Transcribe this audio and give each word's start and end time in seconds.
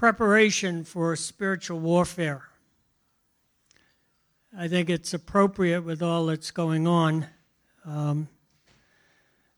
preparation 0.00 0.82
for 0.82 1.14
spiritual 1.14 1.78
warfare. 1.78 2.44
I 4.56 4.66
think 4.66 4.88
it's 4.88 5.12
appropriate 5.12 5.82
with 5.82 6.02
all 6.02 6.24
that's 6.24 6.50
going 6.50 6.86
on. 6.86 7.26
Um, 7.84 8.26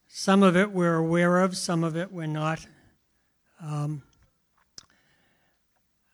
some 0.09 0.43
of 0.43 0.57
it 0.57 0.73
we're 0.73 0.97
aware 0.97 1.39
of, 1.39 1.57
some 1.57 1.85
of 1.85 1.97
it 1.97 2.11
we're 2.11 2.27
not. 2.27 2.67
Um, 3.63 4.03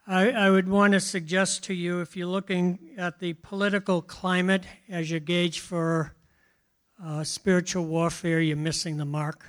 I, 0.06 0.30
I, 0.30 0.50
would 0.50 0.68
want 0.68 0.92
to 0.92 1.00
suggest 1.00 1.64
to 1.64 1.72
you 1.72 2.02
if 2.02 2.14
you're 2.14 2.26
looking 2.26 2.96
at 2.98 3.20
the 3.20 3.32
political 3.32 4.02
climate 4.02 4.64
as 4.90 5.10
you 5.10 5.20
gauge 5.20 5.60
for 5.60 6.14
uh, 7.02 7.24
spiritual 7.24 7.86
warfare, 7.86 8.42
you're 8.42 8.58
missing 8.58 8.98
the 8.98 9.06
mark. 9.06 9.46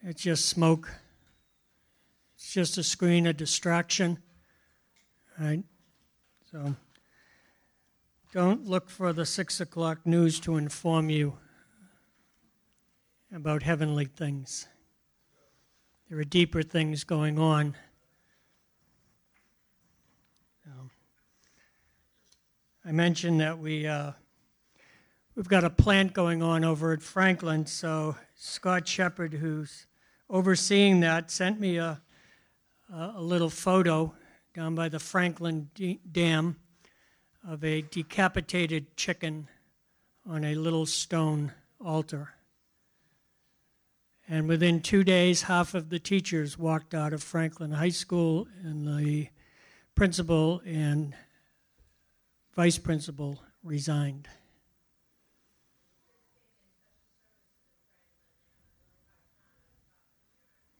It's 0.00 0.22
just 0.22 0.46
smoke. 0.46 0.92
It's 2.50 2.54
just 2.56 2.78
a 2.78 2.82
screen, 2.82 3.28
a 3.28 3.32
distraction. 3.32 4.18
Right? 5.38 5.62
So 6.50 6.74
don't 8.32 8.66
look 8.66 8.90
for 8.90 9.12
the 9.12 9.24
six 9.24 9.60
o'clock 9.60 10.04
news 10.04 10.40
to 10.40 10.56
inform 10.56 11.10
you 11.10 11.38
about 13.32 13.62
heavenly 13.62 14.06
things. 14.06 14.66
There 16.08 16.18
are 16.18 16.24
deeper 16.24 16.64
things 16.64 17.04
going 17.04 17.38
on. 17.38 17.76
Um, 20.66 20.90
I 22.84 22.90
mentioned 22.90 23.40
that 23.40 23.60
we 23.60 23.86
uh, 23.86 24.10
we've 25.36 25.46
got 25.46 25.62
a 25.62 25.70
plant 25.70 26.14
going 26.14 26.42
on 26.42 26.64
over 26.64 26.92
at 26.92 27.00
Franklin. 27.00 27.64
So 27.66 28.16
Scott 28.34 28.88
Shepard, 28.88 29.34
who's 29.34 29.86
overseeing 30.28 30.98
that, 30.98 31.30
sent 31.30 31.60
me 31.60 31.76
a 31.76 32.02
a 32.92 33.20
little 33.20 33.50
photo 33.50 34.12
down 34.54 34.74
by 34.74 34.88
the 34.88 34.98
Franklin 34.98 35.70
Dam 36.10 36.56
of 37.46 37.64
a 37.64 37.82
decapitated 37.82 38.96
chicken 38.96 39.48
on 40.28 40.44
a 40.44 40.54
little 40.54 40.86
stone 40.86 41.52
altar. 41.84 42.34
And 44.28 44.48
within 44.48 44.80
two 44.80 45.02
days, 45.02 45.42
half 45.42 45.74
of 45.74 45.88
the 45.88 45.98
teachers 45.98 46.58
walked 46.58 46.94
out 46.94 47.12
of 47.12 47.22
Franklin 47.22 47.72
High 47.72 47.88
School, 47.88 48.46
and 48.62 48.86
the 48.86 49.28
principal 49.94 50.62
and 50.64 51.14
vice 52.54 52.78
principal 52.78 53.42
resigned. 53.64 54.28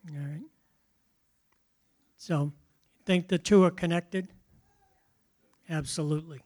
All 0.08 0.16
right. 0.16 0.49
So, 2.30 2.52
think 3.06 3.26
the 3.26 3.38
two 3.38 3.64
are 3.64 3.72
connected? 3.72 4.28
Absolutely. 5.68 6.38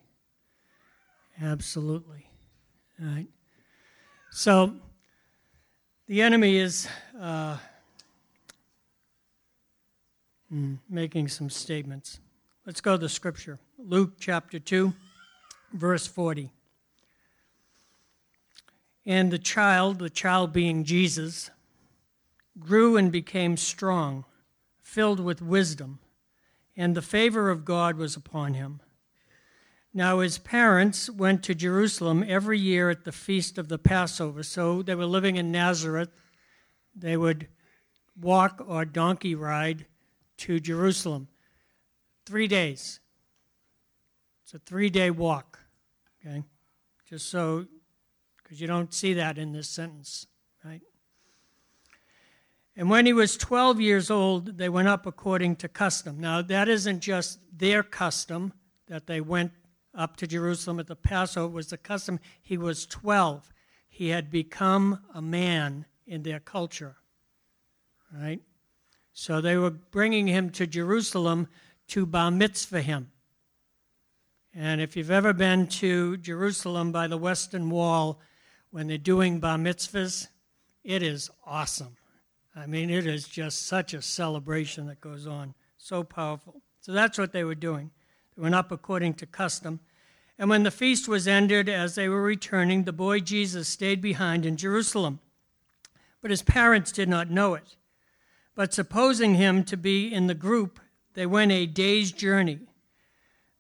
Absolutely. 1.42 2.26
All 2.98 3.08
right. 3.08 3.26
So, 4.30 4.76
the 6.06 6.22
enemy 6.22 6.56
is 6.56 6.88
uh, 7.20 7.58
hmm, 10.48 10.76
making 10.88 11.28
some 11.28 11.50
statements. 11.50 12.18
Let's 12.64 12.80
go 12.80 12.92
to 12.92 12.98
the 12.98 13.10
scripture. 13.10 13.58
Luke 13.76 14.14
chapter 14.18 14.58
2, 14.58 14.90
verse 15.74 16.06
40. 16.06 16.50
And 19.04 19.30
the 19.30 19.38
child, 19.38 19.98
the 19.98 20.08
child 20.08 20.50
being 20.50 20.84
Jesus, 20.84 21.50
grew 22.58 22.96
and 22.96 23.12
became 23.12 23.58
strong, 23.58 24.24
filled 24.94 25.18
with 25.18 25.42
wisdom, 25.42 25.98
and 26.76 26.94
the 26.94 27.02
favor 27.02 27.50
of 27.50 27.64
God 27.64 27.96
was 27.96 28.14
upon 28.14 28.54
him. 28.54 28.80
Now, 29.92 30.20
his 30.20 30.38
parents 30.38 31.10
went 31.10 31.42
to 31.44 31.54
Jerusalem 31.54 32.24
every 32.26 32.60
year 32.60 32.90
at 32.90 33.04
the 33.04 33.10
feast 33.10 33.58
of 33.58 33.66
the 33.66 33.78
Passover. 33.78 34.44
So 34.44 34.82
they 34.82 34.94
were 34.94 35.04
living 35.04 35.34
in 35.34 35.50
Nazareth. 35.50 36.10
They 36.94 37.16
would 37.16 37.48
walk 38.20 38.64
or 38.64 38.84
donkey 38.84 39.34
ride 39.34 39.86
to 40.38 40.60
Jerusalem. 40.60 41.26
Three 42.24 42.46
days. 42.46 43.00
It's 44.44 44.54
a 44.54 44.60
three 44.60 44.90
day 44.90 45.10
walk. 45.10 45.58
Okay? 46.24 46.44
Just 47.08 47.30
so, 47.30 47.66
because 48.42 48.60
you 48.60 48.68
don't 48.68 48.94
see 48.94 49.14
that 49.14 49.38
in 49.38 49.50
this 49.50 49.68
sentence, 49.68 50.28
right? 50.64 50.82
And 52.76 52.90
when 52.90 53.06
he 53.06 53.12
was 53.12 53.36
12 53.36 53.80
years 53.80 54.10
old, 54.10 54.58
they 54.58 54.68
went 54.68 54.88
up 54.88 55.06
according 55.06 55.56
to 55.56 55.68
custom. 55.68 56.18
Now, 56.18 56.42
that 56.42 56.68
isn't 56.68 57.00
just 57.00 57.38
their 57.56 57.82
custom 57.82 58.52
that 58.88 59.06
they 59.06 59.20
went 59.20 59.52
up 59.94 60.16
to 60.16 60.26
Jerusalem 60.26 60.80
at 60.80 60.88
the 60.88 60.96
Passover 60.96 61.54
was 61.54 61.68
the 61.68 61.78
custom. 61.78 62.18
He 62.42 62.58
was 62.58 62.86
12. 62.86 63.52
He 63.88 64.08
had 64.08 64.30
become 64.30 64.98
a 65.14 65.22
man 65.22 65.86
in 66.06 66.24
their 66.24 66.40
culture. 66.40 66.96
Right? 68.12 68.40
So 69.12 69.40
they 69.40 69.56
were 69.56 69.70
bringing 69.70 70.26
him 70.26 70.50
to 70.50 70.66
Jerusalem 70.66 71.48
to 71.88 72.06
bar 72.06 72.32
mitzvah 72.32 72.82
him. 72.82 73.12
And 74.52 74.80
if 74.80 74.96
you've 74.96 75.10
ever 75.10 75.32
been 75.32 75.66
to 75.68 76.16
Jerusalem 76.16 76.90
by 76.92 77.06
the 77.06 77.18
Western 77.18 77.70
Wall 77.70 78.20
when 78.70 78.88
they're 78.88 78.98
doing 78.98 79.38
bar 79.38 79.58
mitzvahs, 79.58 80.28
it 80.82 81.02
is 81.02 81.30
awesome. 81.46 81.96
I 82.56 82.66
mean, 82.66 82.88
it 82.88 83.06
is 83.06 83.26
just 83.26 83.66
such 83.66 83.94
a 83.94 84.02
celebration 84.02 84.86
that 84.86 85.00
goes 85.00 85.26
on. 85.26 85.54
So 85.76 86.04
powerful. 86.04 86.62
So 86.80 86.92
that's 86.92 87.18
what 87.18 87.32
they 87.32 87.44
were 87.44 87.54
doing. 87.54 87.90
They 88.36 88.42
went 88.42 88.54
up 88.54 88.70
according 88.70 89.14
to 89.14 89.26
custom. 89.26 89.80
And 90.38 90.48
when 90.48 90.62
the 90.62 90.70
feast 90.70 91.08
was 91.08 91.26
ended, 91.26 91.68
as 91.68 91.94
they 91.94 92.08
were 92.08 92.22
returning, 92.22 92.84
the 92.84 92.92
boy 92.92 93.20
Jesus 93.20 93.68
stayed 93.68 94.00
behind 94.00 94.46
in 94.46 94.56
Jerusalem. 94.56 95.20
But 96.20 96.30
his 96.30 96.42
parents 96.42 96.92
did 96.92 97.08
not 97.08 97.30
know 97.30 97.54
it. 97.54 97.76
But 98.54 98.72
supposing 98.72 99.34
him 99.34 99.64
to 99.64 99.76
be 99.76 100.12
in 100.12 100.26
the 100.26 100.34
group, 100.34 100.78
they 101.14 101.26
went 101.26 101.52
a 101.52 101.66
day's 101.66 102.12
journey. 102.12 102.60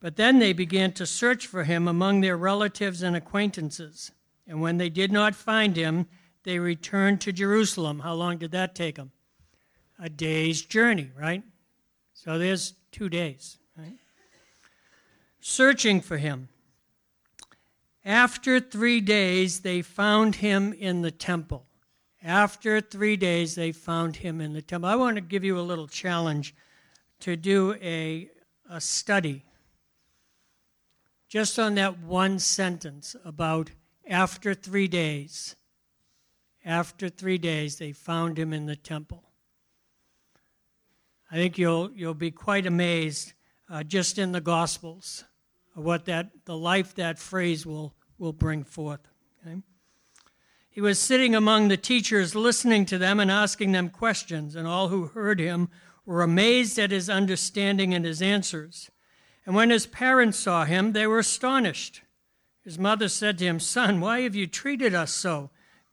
But 0.00 0.16
then 0.16 0.38
they 0.38 0.52
began 0.52 0.92
to 0.92 1.06
search 1.06 1.46
for 1.46 1.64
him 1.64 1.88
among 1.88 2.20
their 2.20 2.36
relatives 2.36 3.02
and 3.02 3.16
acquaintances. 3.16 4.12
And 4.46 4.60
when 4.60 4.76
they 4.76 4.88
did 4.88 5.10
not 5.10 5.34
find 5.34 5.76
him, 5.76 6.06
they 6.44 6.58
returned 6.58 7.20
to 7.22 7.32
Jerusalem. 7.32 8.00
How 8.00 8.14
long 8.14 8.38
did 8.38 8.52
that 8.52 8.74
take 8.74 8.96
them? 8.96 9.12
A 9.98 10.08
day's 10.08 10.62
journey, 10.62 11.10
right? 11.18 11.42
So 12.12 12.38
there's 12.38 12.74
two 12.92 13.08
days 13.08 13.58
right? 13.76 13.94
searching 15.40 16.00
for 16.00 16.16
him. 16.16 16.48
After 18.04 18.60
three 18.60 19.00
days, 19.00 19.60
they 19.60 19.80
found 19.82 20.36
him 20.36 20.74
in 20.74 21.02
the 21.02 21.10
temple. 21.10 21.66
After 22.22 22.80
three 22.80 23.16
days, 23.16 23.54
they 23.54 23.72
found 23.72 24.16
him 24.16 24.40
in 24.40 24.52
the 24.52 24.62
temple. 24.62 24.88
I 24.88 24.96
want 24.96 25.16
to 25.16 25.22
give 25.22 25.44
you 25.44 25.58
a 25.58 25.62
little 25.62 25.88
challenge 25.88 26.54
to 27.20 27.36
do 27.36 27.74
a, 27.82 28.28
a 28.68 28.80
study 28.80 29.44
just 31.28 31.58
on 31.58 31.74
that 31.74 31.98
one 31.98 32.38
sentence 32.38 33.16
about 33.24 33.70
after 34.06 34.54
three 34.54 34.86
days. 34.86 35.56
After 36.64 37.08
three 37.08 37.38
days, 37.38 37.76
they 37.76 37.92
found 37.92 38.38
him 38.38 38.52
in 38.52 38.66
the 38.66 38.76
temple. 38.76 39.24
I 41.30 41.36
think 41.36 41.58
you'll, 41.58 41.90
you'll 41.92 42.14
be 42.14 42.30
quite 42.30 42.66
amazed 42.66 43.32
uh, 43.68 43.82
just 43.82 44.18
in 44.18 44.32
the 44.32 44.40
Gospels 44.40 45.24
what 45.74 46.04
that 46.04 46.30
the 46.44 46.56
life 46.56 46.94
that 46.94 47.18
phrase 47.18 47.66
will 47.66 47.94
will 48.18 48.32
bring 48.32 48.64
forth. 48.64 49.00
Okay? 49.44 49.60
He 50.70 50.80
was 50.80 50.98
sitting 50.98 51.34
among 51.34 51.68
the 51.68 51.76
teachers, 51.76 52.34
listening 52.34 52.86
to 52.86 52.98
them 52.98 53.20
and 53.20 53.30
asking 53.30 53.72
them 53.72 53.90
questions, 53.90 54.56
and 54.56 54.66
all 54.66 54.88
who 54.88 55.06
heard 55.06 55.38
him 55.38 55.68
were 56.06 56.22
amazed 56.22 56.78
at 56.78 56.90
his 56.90 57.08
understanding 57.08 57.94
and 57.94 58.04
his 58.04 58.20
answers. 58.20 58.90
And 59.46 59.54
when 59.54 59.70
his 59.70 59.86
parents 59.86 60.38
saw 60.38 60.64
him, 60.64 60.92
they 60.92 61.06
were 61.06 61.18
astonished. 61.18 62.02
His 62.62 62.78
mother 62.78 63.08
said 63.08 63.38
to 63.38 63.44
him, 63.44 63.60
Son, 63.60 64.00
why 64.00 64.22
have 64.22 64.34
you 64.34 64.46
treated 64.46 64.94
us 64.94 65.12
so? 65.12 65.50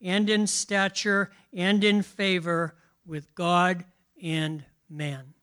and 0.00 0.28
in 0.28 0.46
stature 0.46 1.30
and 1.52 1.82
in 1.82 2.02
favor 2.02 2.74
with 3.04 3.34
God 3.34 3.84
and 4.22 4.64
man. 4.88 5.34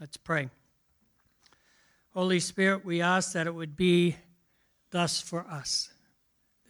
Let's 0.00 0.16
pray. 0.16 0.48
Holy 2.14 2.40
Spirit, 2.40 2.84
we 2.84 3.00
ask 3.00 3.32
that 3.32 3.46
it 3.46 3.54
would 3.54 3.76
be 3.76 4.16
thus 4.90 5.20
for 5.20 5.46
us, 5.46 5.90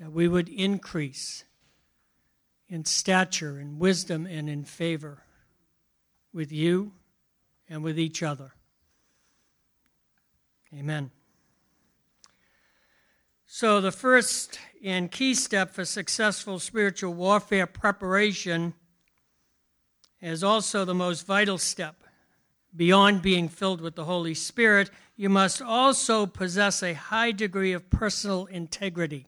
that 0.00 0.12
we 0.12 0.28
would 0.28 0.48
increase 0.48 1.44
in 2.68 2.84
stature, 2.84 3.58
in 3.58 3.78
wisdom, 3.78 4.26
and 4.26 4.48
in 4.48 4.64
favor 4.64 5.22
with 6.32 6.52
you 6.52 6.92
and 7.68 7.82
with 7.82 7.98
each 7.98 8.22
other. 8.22 8.52
Amen. 10.74 11.10
So, 13.46 13.80
the 13.80 13.92
first 13.92 14.58
and 14.82 15.10
key 15.10 15.34
step 15.34 15.70
for 15.70 15.84
successful 15.84 16.58
spiritual 16.58 17.14
warfare 17.14 17.66
preparation 17.66 18.74
is 20.20 20.42
also 20.42 20.84
the 20.84 20.94
most 20.94 21.26
vital 21.26 21.58
step. 21.58 22.04
Beyond 22.74 23.22
being 23.22 23.48
filled 23.48 23.80
with 23.80 23.94
the 23.94 24.04
Holy 24.04 24.34
Spirit, 24.34 24.90
you 25.16 25.28
must 25.28 25.62
also 25.62 26.26
possess 26.26 26.82
a 26.82 26.92
high 26.92 27.32
degree 27.32 27.72
of 27.72 27.90
personal 27.90 28.46
integrity. 28.46 29.26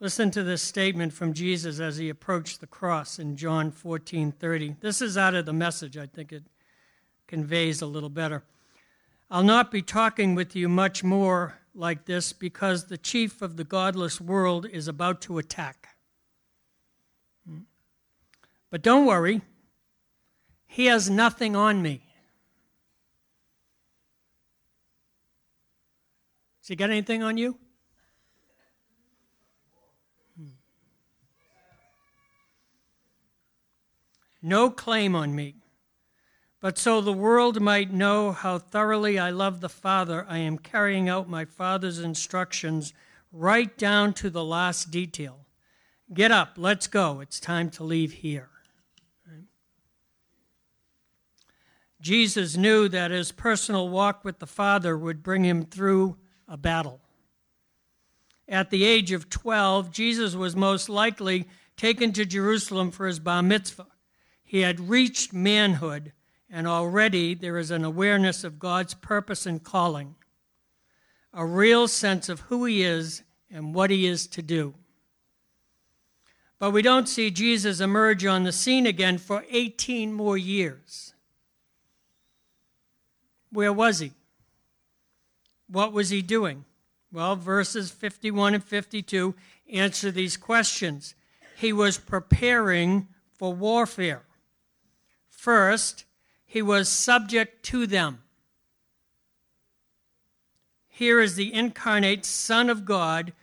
Listen 0.00 0.30
to 0.30 0.44
this 0.44 0.62
statement 0.62 1.12
from 1.12 1.32
Jesus 1.32 1.80
as 1.80 1.96
he 1.96 2.08
approached 2.08 2.60
the 2.60 2.68
cross 2.68 3.18
in 3.18 3.36
John 3.36 3.72
14:30. 3.72 4.76
This 4.80 5.02
is 5.02 5.18
out 5.18 5.34
of 5.34 5.44
the 5.44 5.52
message. 5.52 5.96
I 5.96 6.06
think 6.06 6.32
it 6.32 6.44
conveys 7.26 7.82
a 7.82 7.86
little 7.86 8.08
better. 8.08 8.44
I'll 9.30 9.42
not 9.42 9.70
be 9.70 9.82
talking 9.82 10.34
with 10.34 10.56
you 10.56 10.70
much 10.70 11.04
more 11.04 11.58
like 11.74 12.06
this 12.06 12.32
because 12.32 12.86
the 12.86 12.96
chief 12.96 13.42
of 13.42 13.56
the 13.56 13.64
godless 13.64 14.20
world 14.20 14.66
is 14.66 14.88
about 14.88 15.20
to 15.22 15.36
attack. 15.36 15.88
Hmm. 17.46 17.60
But 18.70 18.82
don't 18.82 19.04
worry, 19.04 19.42
he 20.66 20.86
has 20.86 21.10
nothing 21.10 21.54
on 21.54 21.82
me. 21.82 22.02
Has 26.60 26.68
he 26.68 26.76
got 26.76 26.88
anything 26.88 27.22
on 27.22 27.36
you? 27.36 27.58
Hmm. 30.38 30.48
no 34.40 34.70
claim 34.70 35.14
on 35.14 35.34
me. 35.34 35.56
But 36.60 36.76
so 36.76 37.00
the 37.00 37.12
world 37.12 37.60
might 37.60 37.92
know 37.92 38.32
how 38.32 38.58
thoroughly 38.58 39.18
I 39.18 39.30
love 39.30 39.60
the 39.60 39.68
Father, 39.68 40.26
I 40.28 40.38
am 40.38 40.58
carrying 40.58 41.08
out 41.08 41.28
my 41.28 41.44
Father's 41.44 42.00
instructions 42.00 42.92
right 43.32 43.76
down 43.78 44.12
to 44.14 44.30
the 44.30 44.44
last 44.44 44.90
detail. 44.90 45.46
Get 46.12 46.32
up, 46.32 46.54
let's 46.56 46.86
go. 46.86 47.20
It's 47.20 47.38
time 47.38 47.70
to 47.70 47.84
leave 47.84 48.12
here. 48.12 48.48
Jesus 52.00 52.56
knew 52.56 52.88
that 52.88 53.10
his 53.10 53.32
personal 53.32 53.88
walk 53.88 54.24
with 54.24 54.38
the 54.38 54.46
Father 54.46 54.96
would 54.96 55.22
bring 55.22 55.44
him 55.44 55.64
through 55.64 56.16
a 56.46 56.56
battle. 56.56 57.00
At 58.48 58.70
the 58.70 58.84
age 58.84 59.12
of 59.12 59.28
12, 59.28 59.90
Jesus 59.90 60.34
was 60.34 60.56
most 60.56 60.88
likely 60.88 61.48
taken 61.76 62.12
to 62.12 62.24
Jerusalem 62.24 62.90
for 62.90 63.06
his 63.06 63.18
bar 63.18 63.42
mitzvah. 63.42 63.88
He 64.42 64.60
had 64.60 64.88
reached 64.88 65.32
manhood, 65.32 66.12
and 66.50 66.66
already 66.66 67.34
there 67.34 67.58
is 67.58 67.70
an 67.70 67.84
awareness 67.84 68.44
of 68.44 68.58
God's 68.58 68.94
purpose 68.94 69.46
and 69.46 69.62
calling, 69.62 70.14
a 71.32 71.44
real 71.44 71.88
sense 71.88 72.28
of 72.28 72.40
who 72.40 72.64
he 72.64 72.82
is 72.82 73.22
and 73.50 73.74
what 73.74 73.90
he 73.90 74.06
is 74.06 74.26
to 74.28 74.42
do. 74.42 74.74
But 76.58 76.72
we 76.72 76.82
don't 76.82 77.08
see 77.08 77.30
Jesus 77.30 77.80
emerge 77.80 78.24
on 78.24 78.44
the 78.44 78.52
scene 78.52 78.86
again 78.86 79.18
for 79.18 79.44
18 79.50 80.12
more 80.12 80.36
years. 80.36 81.14
Where 83.50 83.72
was 83.72 84.00
he? 84.00 84.12
What 85.68 85.92
was 85.92 86.10
he 86.10 86.22
doing? 86.22 86.64
Well, 87.12 87.36
verses 87.36 87.90
51 87.90 88.54
and 88.54 88.64
52 88.64 89.34
answer 89.72 90.10
these 90.10 90.36
questions. 90.36 91.14
He 91.56 91.72
was 91.72 91.98
preparing 91.98 93.08
for 93.32 93.54
warfare. 93.54 94.24
First, 95.30 96.04
he 96.48 96.62
was 96.62 96.88
subject 96.88 97.62
to 97.62 97.86
them. 97.86 98.22
Here 100.88 101.20
is 101.20 101.36
the 101.36 101.52
incarnate 101.52 102.24
Son 102.24 102.70
of 102.70 102.86
God 102.86 103.34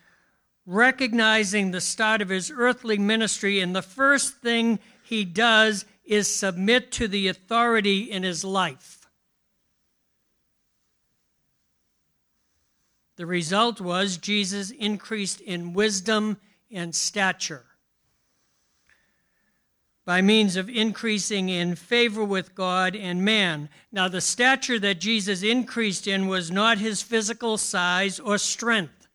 recognizing 0.65 1.69
the 1.69 1.79
start 1.79 2.21
of 2.23 2.29
his 2.29 2.51
earthly 2.51 2.97
ministry, 2.97 3.59
and 3.59 3.75
the 3.75 3.83
first 3.83 4.37
thing 4.37 4.79
he 5.03 5.23
does 5.23 5.85
is 6.03 6.27
submit 6.27 6.91
to 6.93 7.07
the 7.07 7.27
authority 7.27 8.11
in 8.11 8.23
his 8.23 8.43
life. 8.43 9.07
The 13.17 13.27
result 13.27 13.79
was 13.79 14.17
Jesus 14.17 14.71
increased 14.71 15.39
in 15.41 15.73
wisdom 15.73 16.37
and 16.71 16.93
stature 16.93 17.65
by 20.05 20.21
means 20.21 20.55
of 20.55 20.69
increasing 20.69 21.49
in 21.49 21.75
favor 21.75 22.23
with 22.23 22.53
God 22.53 22.95
and 22.95 23.25
man. 23.25 23.69
Now, 23.91 24.07
the 24.07 24.21
stature 24.21 24.77
that 24.79 24.99
Jesus 24.99 25.41
increased 25.41 26.07
in 26.07 26.27
was 26.27 26.51
not 26.51 26.77
his 26.77 27.01
physical 27.01 27.57
size 27.57 28.19
or 28.19 28.37
strength, 28.37 29.07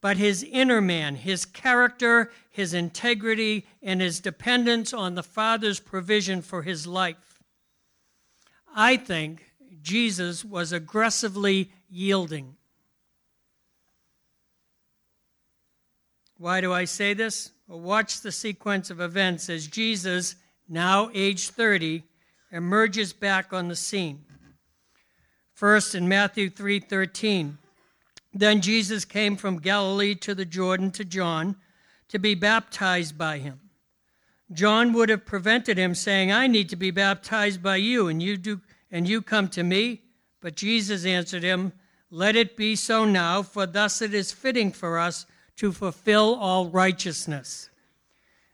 but 0.00 0.16
his 0.16 0.42
inner 0.42 0.80
man, 0.80 1.14
his 1.14 1.44
character, 1.44 2.32
his 2.50 2.74
integrity, 2.74 3.66
and 3.80 4.00
his 4.00 4.18
dependence 4.18 4.92
on 4.92 5.14
the 5.14 5.22
Father's 5.22 5.78
provision 5.78 6.42
for 6.42 6.62
his 6.62 6.84
life. 6.84 7.40
I 8.74 8.96
think 8.96 9.44
Jesus 9.82 10.44
was 10.44 10.72
aggressively 10.72 11.70
yielding. 11.88 12.56
Why 16.38 16.60
do 16.60 16.72
I 16.72 16.84
say 16.84 17.14
this? 17.14 17.52
Watch 17.68 18.20
the 18.20 18.30
sequence 18.30 18.90
of 18.90 19.00
events 19.00 19.50
as 19.50 19.66
Jesus, 19.66 20.36
now 20.68 21.10
age 21.12 21.48
30, 21.48 22.04
emerges 22.52 23.12
back 23.12 23.52
on 23.52 23.66
the 23.66 23.74
scene. 23.74 24.24
First 25.52 25.94
in 25.94 26.06
Matthew 26.06 26.48
3:13, 26.48 27.58
then 28.32 28.60
Jesus 28.60 29.04
came 29.04 29.36
from 29.36 29.58
Galilee 29.58 30.14
to 30.16 30.34
the 30.34 30.44
Jordan 30.44 30.92
to 30.92 31.04
John 31.04 31.56
to 32.08 32.20
be 32.20 32.36
baptized 32.36 33.18
by 33.18 33.38
him. 33.38 33.58
John 34.52 34.92
would 34.92 35.08
have 35.08 35.26
prevented 35.26 35.76
him 35.76 35.94
saying, 35.94 36.30
"I 36.30 36.46
need 36.46 36.68
to 36.68 36.76
be 36.76 36.92
baptized 36.92 37.62
by 37.62 37.76
you 37.76 38.06
and 38.06 38.22
you 38.22 38.36
do 38.36 38.60
and 38.92 39.08
you 39.08 39.22
come 39.22 39.48
to 39.48 39.64
me?" 39.64 40.02
But 40.40 40.54
Jesus 40.54 41.04
answered 41.04 41.42
him, 41.42 41.72
"Let 42.10 42.36
it 42.36 42.56
be 42.56 42.76
so 42.76 43.04
now, 43.04 43.42
for 43.42 43.66
thus 43.66 44.00
it 44.00 44.14
is 44.14 44.30
fitting 44.30 44.70
for 44.70 44.98
us 44.98 45.26
to 45.56 45.72
fulfill 45.72 46.34
all 46.34 46.68
righteousness. 46.68 47.70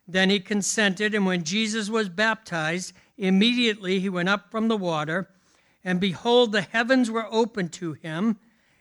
Then 0.06 0.30
he 0.30 0.40
consented, 0.40 1.14
and 1.14 1.26
when 1.26 1.44
Jesus 1.44 1.88
was 1.88 2.09
baptized, 2.09 2.92
immediately 3.16 4.00
he 4.00 4.09
went 4.09 4.28
up 4.28 4.50
from 4.50 4.68
the 4.68 4.76
water, 4.76 5.28
and 5.85 6.00
behold, 6.00 6.52
the 6.52 6.62
heavens 6.62 7.11
were 7.11 7.26
opened 7.30 7.73
to 7.75 7.92
him, 7.92 8.38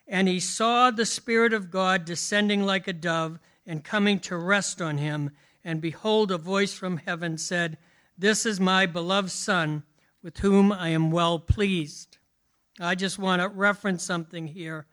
and 0.07 0.27
he 0.27 0.39
saw 0.39 0.91
the 0.91 1.05
Spirit 1.05 1.53
of 1.53 1.71
God 1.71 2.05
descending 2.05 2.65
like 2.65 2.87
a 2.87 2.93
dove 2.93 3.39
and 3.65 3.83
coming 3.83 4.19
to 4.19 4.35
rest 4.35 4.81
on 4.81 4.97
him. 4.97 5.31
And 5.63 5.79
behold, 5.79 6.31
a 6.31 6.37
voice 6.37 6.73
from 6.73 6.97
heaven 6.97 7.37
said, 7.37 7.77
This 8.17 8.45
is 8.45 8.59
my 8.59 8.85
beloved 8.85 9.31
Son, 9.31 9.83
with 10.21 10.39
whom 10.39 10.71
I 10.71 10.89
am 10.89 11.11
well 11.11 11.39
pleased. 11.39 12.17
I 12.79 12.95
just 12.95 13.17
want 13.17 13.41
to 13.41 13.47
reference 13.47 14.03
something 14.03 14.47
here 14.47 14.85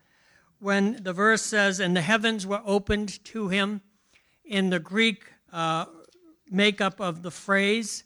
when 0.61 1.03
the 1.03 1.13
verse 1.13 1.43
says, 1.43 1.81
and 1.81 1.97
the 1.97 2.03
heavens 2.03 2.47
were 2.47 2.63
opened 2.65 3.23
to 3.27 3.49
him, 3.49 3.81
in 4.45 4.71
the 4.71 4.79
Greek 4.79 5.25
uh, 5.53 5.85
makeup 6.51 7.01
of 7.01 7.23
the 7.23 7.31
phrase, 7.31 8.05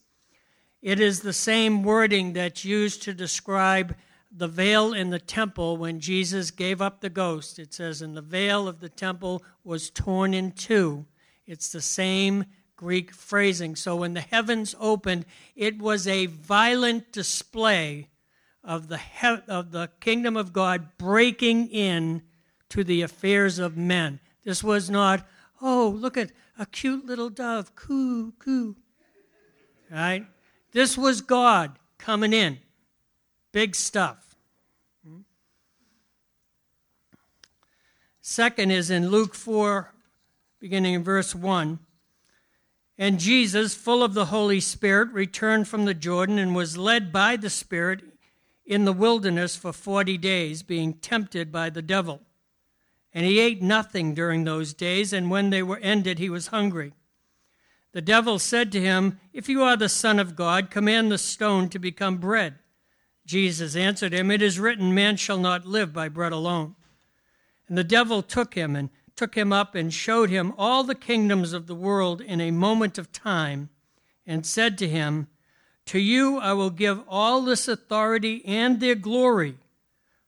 it 0.81 0.99
is 0.99 1.21
the 1.21 1.33
same 1.33 1.83
wording 1.83 2.33
that's 2.33 2.65
used 2.65 3.03
to 3.03 3.15
describe 3.15 3.95
the 4.35 4.49
veil 4.49 4.93
in 4.93 5.11
the 5.11 5.19
temple 5.19 5.77
when 5.77 6.01
Jesus 6.01 6.51
gave 6.51 6.83
up 6.83 7.01
the 7.01 7.11
ghost. 7.11 7.59
It 7.59 7.73
says, 7.73 8.03
and 8.03 8.17
the 8.17 8.23
veil 8.23 8.67
of 8.67 8.81
the 8.81 8.89
temple 8.89 9.45
was 9.63 9.91
torn 9.91 10.35
in 10.35 10.53
two. 10.53 11.07
It's 11.47 11.71
the 11.71 11.81
same 11.83 12.47
Greek 12.75 13.13
phrasing. 13.13 13.77
So 13.77 13.97
when 13.97 14.15
the 14.15 14.21
heavens 14.21 14.75
opened, 14.81 15.27
it 15.55 15.79
was 15.79 16.09
a 16.09 16.27
violent 16.27 17.13
display 17.13 18.09
of 18.65 18.89
the, 18.89 18.99
he- 18.99 19.43
of 19.49 19.71
the 19.71 19.91
kingdom 20.01 20.37
of 20.37 20.53
God 20.53 20.97
breaking 20.99 21.69
in 21.69 22.23
to 22.73 22.83
the 22.83 23.02
affairs 23.02 23.59
of 23.59 23.76
men. 23.76 24.19
This 24.45 24.64
was 24.64 24.88
not, 24.88 25.29
oh, 25.61 25.95
look 25.95 26.17
at 26.17 26.33
a 26.59 26.64
cute 26.64 27.05
little 27.05 27.29
dove, 27.29 27.75
coo, 27.75 28.33
coo. 28.38 28.76
Right? 29.91 30.26
This 30.73 30.97
was 30.97 31.21
God 31.21 31.79
coming 31.99 32.33
in. 32.33 32.59
Big 33.52 33.75
stuff. 33.75 34.35
Second 38.23 38.71
is 38.71 38.88
in 38.88 39.11
Luke 39.11 39.35
4, 39.35 39.93
beginning 40.59 40.95
in 40.95 41.05
verse 41.05 41.35
1. 41.35 41.79
And 42.97 43.21
Jesus, 43.21 43.75
full 43.75 44.02
of 44.02 44.14
the 44.14 44.26
Holy 44.26 44.61
Spirit, 44.61 45.11
returned 45.12 45.69
from 45.69 45.85
the 45.85 45.93
Jordan 45.93 46.38
and 46.38 46.55
was 46.55 46.79
led 46.79 47.12
by 47.12 47.37
the 47.37 47.50
Spirit 47.50 48.00
in 48.64 48.87
the 48.87 48.93
wilderness 48.95 49.57
for 49.57 49.75
forty 49.75 50.17
days, 50.17 50.62
being 50.62 50.95
tempted 50.95 51.52
by 51.52 51.69
the 51.69 51.83
devil. 51.83 52.23
And 53.14 53.26
he 53.26 53.40
ate 53.40 53.61
nothing 53.61 54.14
during 54.14 54.45
those 54.45 54.73
days, 54.73 55.12
and 55.12 55.31
when 55.31 55.50
they 55.50 55.62
were 55.62 55.78
ended, 55.78 56.19
he 56.19 56.31
was 56.31 56.47
hungry. 56.49 56.95
The 57.92 58.00
devil 58.00 58.38
said 58.38 58.73
to 58.73 58.81
him, 58.81 59.21
If 59.35 59.49
you 59.49 59.62
are 59.62 59.76
the 59.76 59.88
Son 59.88 60.19
of 60.19 60.35
God, 60.35 60.71
command 60.71 61.12
the 61.12 61.19
stone 61.19 61.69
to 61.71 61.78
become 61.78 62.16
bread. 62.16 62.54
Jesus 63.26 63.76
answered 63.76 64.14
him, 64.14 64.31
It 64.31 64.40
is 64.40 64.59
written, 64.59 64.95
Man 64.95 65.16
shall 65.16 65.38
not 65.38 65.66
live 65.66 65.92
by 65.92 66.09
bread 66.09 66.33
alone. 66.33 66.75
And 67.69 67.76
the 67.76 67.85
devil 67.85 68.23
took 68.23 68.54
him 68.54 68.75
and 68.75 68.88
took 69.14 69.35
him 69.35 69.52
up 69.52 69.75
and 69.75 69.92
showed 69.92 70.31
him 70.31 70.54
all 70.57 70.85
the 70.85 70.95
kingdoms 70.95 71.52
of 71.52 71.66
the 71.66 71.75
world 71.75 72.23
in 72.23 72.40
a 72.40 72.50
moment 72.50 72.97
of 72.97 73.12
time, 73.12 73.69
and 74.26 74.47
said 74.47 74.78
to 74.78 74.88
him, 74.88 75.28
To 75.87 75.99
you 75.99 76.38
I 76.38 76.54
will 76.54 76.71
give 76.71 77.02
all 77.07 77.42
this 77.42 77.69
authority 77.69 78.42
and 78.47 78.81
their 78.81 78.95
glory, 78.95 79.59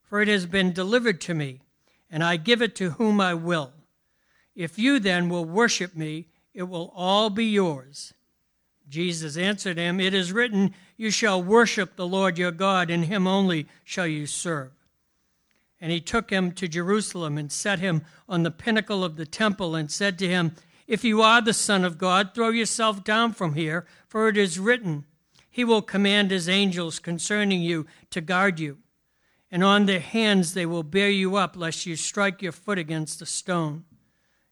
for 0.02 0.20
it 0.20 0.28
has 0.28 0.44
been 0.44 0.72
delivered 0.72 1.20
to 1.22 1.34
me 1.34 1.60
and 2.14 2.22
I 2.22 2.36
give 2.36 2.62
it 2.62 2.76
to 2.76 2.90
whom 2.90 3.20
I 3.20 3.34
will. 3.34 3.72
If 4.54 4.78
you 4.78 5.00
then 5.00 5.28
will 5.28 5.44
worship 5.44 5.96
me, 5.96 6.28
it 6.54 6.62
will 6.62 6.92
all 6.94 7.28
be 7.28 7.46
yours. 7.46 8.14
Jesus 8.88 9.36
answered 9.36 9.78
him, 9.78 9.98
It 9.98 10.14
is 10.14 10.32
written, 10.32 10.74
You 10.96 11.10
shall 11.10 11.42
worship 11.42 11.96
the 11.96 12.06
Lord 12.06 12.38
your 12.38 12.52
God, 12.52 12.88
and 12.88 13.06
him 13.06 13.26
only 13.26 13.66
shall 13.82 14.06
you 14.06 14.26
serve. 14.26 14.70
And 15.80 15.90
he 15.90 16.00
took 16.00 16.30
him 16.30 16.52
to 16.52 16.68
Jerusalem 16.68 17.36
and 17.36 17.50
set 17.50 17.80
him 17.80 18.02
on 18.28 18.44
the 18.44 18.52
pinnacle 18.52 19.02
of 19.02 19.16
the 19.16 19.26
temple 19.26 19.74
and 19.74 19.90
said 19.90 20.16
to 20.20 20.28
him, 20.28 20.52
If 20.86 21.02
you 21.02 21.20
are 21.20 21.42
the 21.42 21.52
Son 21.52 21.84
of 21.84 21.98
God, 21.98 22.30
throw 22.32 22.50
yourself 22.50 23.02
down 23.02 23.32
from 23.32 23.56
here, 23.56 23.86
for 24.06 24.28
it 24.28 24.36
is 24.36 24.60
written, 24.60 25.04
He 25.50 25.64
will 25.64 25.82
command 25.82 26.30
His 26.30 26.48
angels 26.48 27.00
concerning 27.00 27.60
you 27.60 27.86
to 28.10 28.20
guard 28.20 28.60
you 28.60 28.78
and 29.54 29.62
on 29.62 29.86
their 29.86 30.00
hands 30.00 30.52
they 30.52 30.66
will 30.66 30.82
bear 30.82 31.08
you 31.08 31.36
up, 31.36 31.56
lest 31.56 31.86
you 31.86 31.94
strike 31.94 32.42
your 32.42 32.50
foot 32.50 32.76
against 32.76 33.22
a 33.22 33.26
stone. 33.26 33.84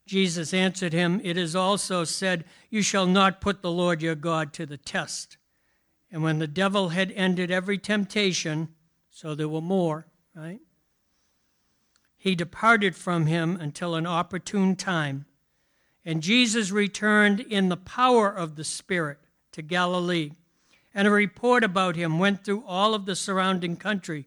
Jesus 0.06 0.54
answered 0.54 0.92
him, 0.92 1.20
It 1.24 1.36
is 1.36 1.56
also 1.56 2.04
said, 2.04 2.44
You 2.70 2.82
shall 2.82 3.06
not 3.06 3.40
put 3.40 3.62
the 3.62 3.70
Lord 3.72 4.00
your 4.00 4.14
God 4.14 4.52
to 4.52 4.64
the 4.64 4.76
test. 4.76 5.38
And 6.12 6.22
when 6.22 6.38
the 6.38 6.46
devil 6.46 6.90
had 6.90 7.10
ended 7.16 7.50
every 7.50 7.78
temptation, 7.78 8.68
so 9.10 9.34
there 9.34 9.48
were 9.48 9.60
more, 9.60 10.06
right? 10.36 10.60
He 12.16 12.36
departed 12.36 12.94
from 12.94 13.26
him 13.26 13.58
until 13.60 13.96
an 13.96 14.06
opportune 14.06 14.76
time. 14.76 15.26
And 16.04 16.22
Jesus 16.22 16.70
returned 16.70 17.40
in 17.40 17.70
the 17.70 17.76
power 17.76 18.30
of 18.30 18.54
the 18.54 18.62
Spirit 18.62 19.18
to 19.50 19.62
Galilee. 19.62 20.30
And 20.94 21.08
a 21.08 21.10
report 21.10 21.64
about 21.64 21.96
him 21.96 22.20
went 22.20 22.44
through 22.44 22.62
all 22.68 22.94
of 22.94 23.04
the 23.04 23.16
surrounding 23.16 23.74
country 23.74 24.26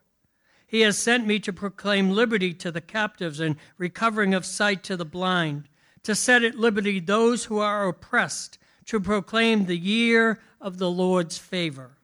He 0.71 0.81
has 0.81 0.97
sent 0.97 1.27
me 1.27 1.37
to 1.41 1.51
proclaim 1.51 2.11
liberty 2.11 2.53
to 2.53 2.71
the 2.71 2.79
captives 2.79 3.41
and 3.41 3.57
recovering 3.77 4.33
of 4.33 4.45
sight 4.45 4.83
to 4.83 4.95
the 4.95 5.03
blind, 5.03 5.67
to 6.03 6.15
set 6.15 6.43
at 6.43 6.55
liberty 6.55 7.01
those 7.01 7.43
who 7.43 7.59
are 7.59 7.89
oppressed, 7.89 8.57
to 8.85 9.01
proclaim 9.01 9.65
the 9.65 9.77
year 9.77 10.39
of 10.61 10.77
the 10.77 10.89
Lord's 10.89 11.37
favor. 11.37 11.97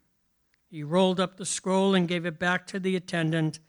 He 0.70 0.84
rolled 0.84 1.18
up 1.18 1.38
the 1.38 1.46
scroll 1.46 1.96
and 1.96 2.10
gave 2.10 2.26
it 2.26 2.40
back 2.40 2.68
to 2.68 2.78
the 2.78 2.98
attendant. 2.98 3.60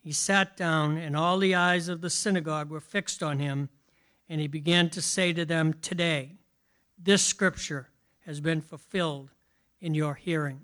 He 0.00 0.10
sat 0.10 0.56
down, 0.56 0.96
and 0.96 1.16
all 1.16 1.38
the 1.38 1.54
eyes 1.54 1.88
of 1.88 2.00
the 2.00 2.10
synagogue 2.10 2.68
were 2.68 2.80
fixed 2.80 3.22
on 3.22 3.38
him. 3.38 3.68
And 4.28 4.40
he 4.40 4.48
began 4.48 4.90
to 4.90 5.00
say 5.00 5.32
to 5.34 5.44
them, 5.44 5.72
Today, 5.74 6.32
this 6.98 7.24
scripture 7.24 7.90
has 8.26 8.40
been 8.40 8.60
fulfilled 8.60 9.30
in 9.80 9.94
your 9.94 10.16
hearing. 10.16 10.62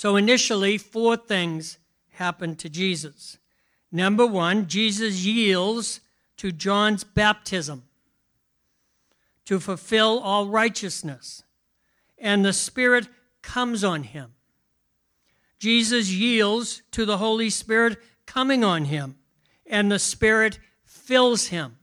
So, 0.00 0.16
initially, 0.16 0.78
four 0.78 1.14
things 1.14 1.76
happened 2.12 2.58
to 2.60 2.70
Jesus. 2.70 3.36
Number 3.92 4.26
one, 4.26 4.66
Jesus 4.66 5.26
yields 5.26 6.00
to 6.38 6.52
John's 6.52 7.04
baptism 7.04 7.82
to 9.44 9.60
fulfill 9.60 10.18
all 10.20 10.46
righteousness, 10.46 11.42
and 12.16 12.42
the 12.42 12.54
Spirit 12.54 13.08
comes 13.42 13.84
on 13.84 14.04
him. 14.04 14.32
Jesus 15.58 16.08
yields 16.08 16.80
to 16.92 17.04
the 17.04 17.18
Holy 17.18 17.50
Spirit 17.50 17.98
coming 18.24 18.64
on 18.64 18.86
him, 18.86 19.16
and 19.66 19.92
the 19.92 19.98
Spirit 19.98 20.58
fills 20.82 21.48
him. 21.48 21.76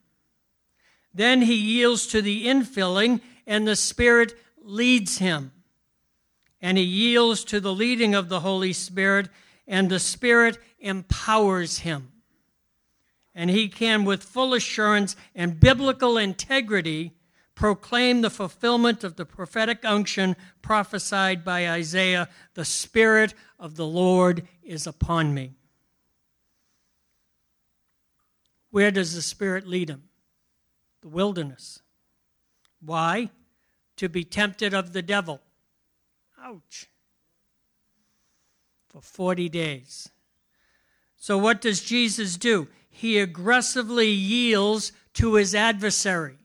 Then 1.14 1.44
he 1.44 1.54
yields 1.54 2.08
to 2.08 2.24
the 2.24 2.48
infilling, 2.48 3.22
and 3.46 3.68
the 3.68 3.76
Spirit 3.76 4.34
leads 4.60 5.20
him. 5.20 5.52
And 6.62 6.78
he 6.78 6.84
yields 6.84 7.44
to 7.46 7.60
the 7.60 7.74
leading 7.74 8.16
of 8.16 8.30
the 8.30 8.40
Holy 8.40 8.74
Spirit, 8.74 9.30
and 9.68 9.90
the 9.90 10.00
Spirit 10.00 10.58
empowers 10.80 11.80
him. 11.80 12.12
And 13.36 13.50
he 13.50 13.68
can, 13.70 14.06
with 14.06 14.24
full 14.24 14.54
assurance 14.54 15.16
and 15.36 15.60
biblical 15.60 16.18
integrity, 16.18 17.14
proclaim 17.54 18.22
the 18.22 18.30
fulfillment 18.30 19.04
of 19.04 19.16
the 19.16 19.26
prophetic 19.26 19.84
unction 19.84 20.36
prophesied 20.62 21.44
by 21.44 21.70
Isaiah 21.70 22.30
The 22.54 22.66
Spirit 22.66 23.34
of 23.60 23.76
the 23.76 23.86
Lord 23.86 24.48
is 24.64 24.88
upon 24.88 25.34
me. 25.34 25.54
Where 28.70 28.92
does 28.92 29.16
the 29.16 29.22
Spirit 29.22 29.68
lead 29.68 29.90
him? 29.90 30.04
The 31.02 31.08
wilderness. 31.08 31.82
Why? 32.80 33.32
To 33.98 34.08
be 34.08 34.24
tempted 34.24 34.74
of 34.74 34.94
the 34.94 35.02
devil. 35.02 35.42
Ouch 36.40 36.88
for 38.88 39.02
40 39.02 39.50
days. 39.50 40.10
So, 41.18 41.38
what 41.38 41.62
does 41.62 41.82
Jesus 41.82 42.38
do? 42.38 42.68
He 42.90 43.20
aggressively 43.20 44.10
yields 44.10 44.92
to 45.16 45.36
his 45.36 45.54
adversary. 45.54 46.38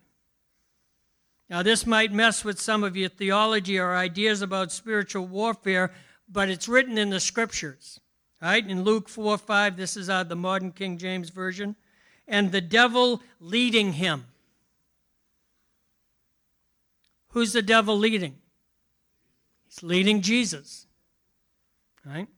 Now, 1.49 1.63
this 1.63 1.87
might 1.87 2.13
mess 2.13 2.45
with 2.45 2.61
some 2.61 2.83
of 2.83 2.97
your 2.97 3.09
theology 3.09 3.79
or 3.79 3.95
ideas 3.95 4.43
about 4.43 4.73
spiritual 4.73 5.27
warfare, 5.27 5.93
but 6.29 6.49
it's 6.49 6.69
written 6.69 6.99
in 6.99 7.11
the 7.11 7.21
scriptures. 7.21 8.01
Right? 8.41 8.67
In 8.67 8.83
Luke 8.83 9.09
4 9.09 9.39
5, 9.39 9.77
this 9.77 9.97
is 9.97 10.09
uh, 10.09 10.25
the 10.25 10.37
modern 10.37 10.73
King 10.73 10.99
James 10.99 11.31
Version. 11.31 11.77
And 12.27 12.51
the 12.51 12.61
devil 12.61 13.23
leading 13.41 13.95
him. 13.95 14.27
Who's 17.29 17.53
the 17.53 17.63
devil 17.63 17.97
leading? 17.97 18.42
He's 19.73 19.83
leading 19.83 20.21
Jesus. 20.21 20.87
Right? 22.05 22.29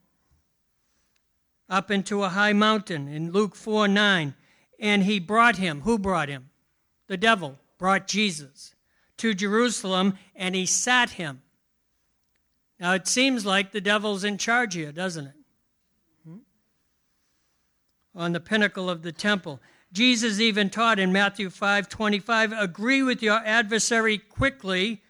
up 1.69 1.89
into 1.89 2.23
a 2.23 2.29
high 2.29 2.53
mountain 2.53 3.07
in 3.07 3.31
Luke 3.31 3.55
4 3.55 3.87
9. 3.87 4.35
And 4.79 5.03
he 5.03 5.19
brought 5.19 5.55
him. 5.57 5.81
Who 5.81 5.97
brought 5.97 6.29
him? 6.29 6.49
The 7.07 7.17
devil 7.17 7.57
brought 7.77 8.07
Jesus 8.07 8.75
to 9.17 9.33
Jerusalem 9.33 10.17
and 10.35 10.53
he 10.53 10.65
sat 10.65 11.11
him. 11.11 11.41
Now 12.79 12.93
it 12.93 13.07
seems 13.07 13.45
like 13.45 13.71
the 13.71 13.81
devil's 13.81 14.23
in 14.23 14.37
charge 14.37 14.73
here, 14.73 14.91
doesn't 14.91 15.27
it? 15.27 15.33
Hmm? 16.27 16.37
On 18.13 18.33
the 18.33 18.39
pinnacle 18.39 18.89
of 18.89 19.01
the 19.01 19.13
temple. 19.13 19.61
Jesus 19.93 20.41
even 20.41 20.69
taught 20.69 20.99
in 20.99 21.13
Matthew 21.13 21.49
5 21.49 21.87
25, 21.87 22.51
agree 22.51 23.01
with 23.01 23.23
your 23.23 23.39
adversary 23.45 24.17
quickly 24.17 25.01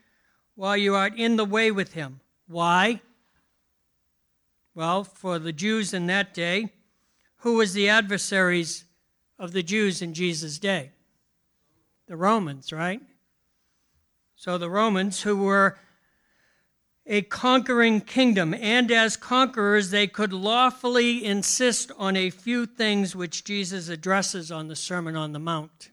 while 0.56 0.78
you 0.78 0.96
are 0.96 1.08
in 1.08 1.36
the 1.36 1.46
way 1.46 1.72
with 1.72 1.94
him. 1.94 2.20
Why? 2.48 3.02
Well, 4.74 5.04
for 5.04 5.40
the 5.40 5.54
Jews 5.54 5.94
in 5.94 6.08
that 6.08 6.34
day, 6.34 6.70
who 7.38 7.56
was 7.56 7.74
the 7.74 7.90
adversaries 7.90 8.86
of 9.38 9.52
the 9.52 9.64
Jews 9.64 10.02
in 10.02 10.14
Jesus' 10.14 10.60
day? 10.60 10.92
The 12.08 12.18
Romans, 12.18 12.72
right? 12.74 13.02
So 14.36 14.58
the 14.58 14.70
Romans, 14.70 15.22
who 15.22 15.38
were 15.38 15.78
a 17.08 17.22
conquering 17.22 18.02
kingdom, 18.02 18.54
and 18.54 18.92
as 18.92 19.16
conquerors, 19.16 19.92
they 19.92 20.08
could 20.08 20.34
lawfully 20.34 21.24
insist 21.24 21.92
on 21.98 22.18
a 22.18 22.30
few 22.30 22.66
things 22.66 23.16
which 23.16 23.44
Jesus 23.44 23.90
addresses 23.90 24.52
on 24.52 24.68
the 24.68 24.76
Sermon 24.76 25.16
on 25.16 25.32
the 25.32 25.40
Mount. 25.40 25.92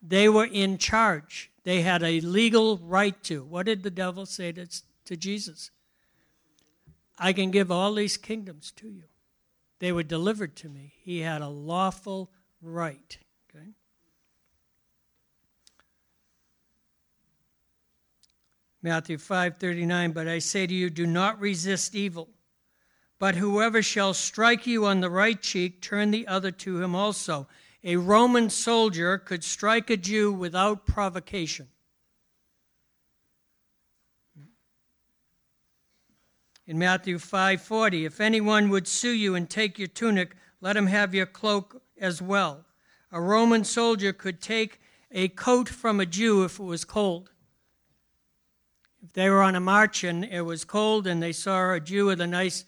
They 0.00 0.28
were 0.28 0.46
in 0.46 0.78
charge, 0.78 1.50
they 1.66 1.82
had 1.82 2.04
a 2.04 2.20
legal 2.20 2.78
right 2.78 3.20
to. 3.24 3.42
What 3.42 3.66
did 3.66 3.82
the 3.82 3.90
devil 3.90 4.24
say 4.24 4.52
to, 4.52 4.68
to 5.04 5.16
Jesus? 5.16 5.72
I 7.18 7.32
can 7.32 7.50
give 7.50 7.72
all 7.72 7.92
these 7.92 8.16
kingdoms 8.16 8.70
to 8.76 8.88
you. 8.88 9.02
They 9.80 9.90
were 9.90 10.04
delivered 10.04 10.54
to 10.56 10.68
me. 10.68 10.92
He 11.02 11.18
had 11.18 11.42
a 11.42 11.48
lawful 11.48 12.30
right. 12.62 13.18
Okay? 13.50 13.66
Matthew 18.80 19.16
5:39 19.16 20.14
But 20.14 20.28
I 20.28 20.38
say 20.38 20.68
to 20.68 20.74
you 20.74 20.88
do 20.88 21.04
not 21.04 21.40
resist 21.40 21.96
evil 21.96 22.28
but 23.18 23.34
whoever 23.34 23.82
shall 23.82 24.14
strike 24.14 24.66
you 24.66 24.86
on 24.86 25.00
the 25.00 25.10
right 25.10 25.40
cheek 25.40 25.80
turn 25.80 26.10
the 26.10 26.28
other 26.28 26.50
to 26.50 26.80
him 26.82 26.94
also 26.94 27.48
a 27.86 27.94
Roman 27.94 28.50
soldier 28.50 29.16
could 29.16 29.44
strike 29.44 29.90
a 29.90 29.96
Jew 29.96 30.32
without 30.32 30.86
provocation. 30.86 31.68
In 36.66 36.80
Matthew 36.80 37.18
5:40 37.18 38.04
if 38.04 38.20
anyone 38.20 38.70
would 38.70 38.88
sue 38.88 39.12
you 39.12 39.36
and 39.36 39.48
take 39.48 39.78
your 39.78 39.86
tunic 39.86 40.34
let 40.60 40.76
him 40.76 40.88
have 40.88 41.14
your 41.14 41.26
cloak 41.26 41.80
as 41.96 42.20
well. 42.20 42.66
A 43.12 43.20
Roman 43.20 43.62
soldier 43.62 44.12
could 44.12 44.40
take 44.40 44.80
a 45.12 45.28
coat 45.28 45.68
from 45.68 46.00
a 46.00 46.06
Jew 46.06 46.42
if 46.42 46.58
it 46.58 46.64
was 46.64 46.84
cold. 46.84 47.30
If 49.00 49.12
they 49.12 49.30
were 49.30 49.42
on 49.42 49.54
a 49.54 49.60
march 49.60 50.02
and 50.02 50.24
it 50.24 50.40
was 50.40 50.64
cold 50.64 51.06
and 51.06 51.22
they 51.22 51.32
saw 51.32 51.72
a 51.72 51.78
Jew 51.78 52.06
with 52.06 52.20
a 52.20 52.26
nice 52.26 52.64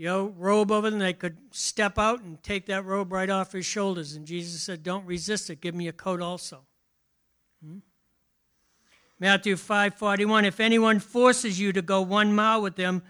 you 0.00 0.06
know, 0.06 0.32
robe 0.38 0.72
over 0.72 0.88
them, 0.88 0.98
they 0.98 1.12
could 1.12 1.36
step 1.50 1.98
out 1.98 2.22
and 2.22 2.42
take 2.42 2.64
that 2.64 2.86
robe 2.86 3.12
right 3.12 3.28
off 3.28 3.52
his 3.52 3.66
shoulders. 3.66 4.14
And 4.14 4.24
Jesus 4.24 4.62
said, 4.62 4.82
Don't 4.82 5.04
resist 5.04 5.50
it. 5.50 5.60
Give 5.60 5.74
me 5.74 5.88
a 5.88 5.92
coat 5.92 6.22
also. 6.22 6.60
Hmm? 7.62 7.80
Matthew 9.18 9.56
5:41 9.56 10.44
If 10.44 10.58
anyone 10.58 11.00
forces 11.00 11.60
you 11.60 11.74
to 11.74 11.82
go 11.82 12.00
one 12.00 12.34
mile 12.34 12.62
with 12.62 12.76
them, 12.76 13.02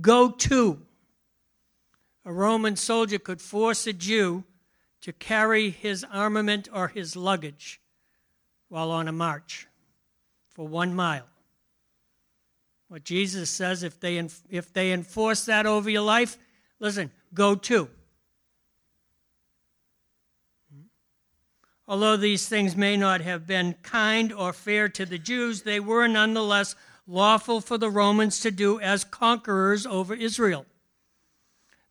go 0.00 0.30
two. 0.30 0.82
A 2.24 2.32
Roman 2.32 2.76
soldier 2.76 3.18
could 3.18 3.42
force 3.42 3.84
a 3.88 3.92
Jew 3.92 4.44
to 5.00 5.12
carry 5.12 5.70
his 5.70 6.04
armament 6.04 6.68
or 6.72 6.86
his 6.86 7.16
luggage 7.16 7.80
while 8.68 8.92
on 8.92 9.08
a 9.08 9.12
march 9.12 9.66
for 10.50 10.68
one 10.68 10.94
mile. 10.94 11.26
What 12.88 13.04
Jesus 13.04 13.50
says, 13.50 13.82
if 13.82 13.98
they, 13.98 14.16
if 14.48 14.72
they 14.72 14.92
enforce 14.92 15.44
that 15.46 15.66
over 15.66 15.90
your 15.90 16.02
life, 16.02 16.38
listen, 16.78 17.10
go 17.34 17.54
to. 17.54 17.88
Although 21.88 22.16
these 22.16 22.48
things 22.48 22.76
may 22.76 22.96
not 22.96 23.20
have 23.20 23.46
been 23.46 23.74
kind 23.82 24.32
or 24.32 24.52
fair 24.52 24.88
to 24.88 25.06
the 25.06 25.18
Jews, 25.18 25.62
they 25.62 25.78
were 25.78 26.08
nonetheless 26.08 26.74
lawful 27.06 27.60
for 27.60 27.78
the 27.78 27.90
Romans 27.90 28.40
to 28.40 28.50
do 28.50 28.80
as 28.80 29.04
conquerors 29.04 29.86
over 29.86 30.14
Israel. 30.14 30.66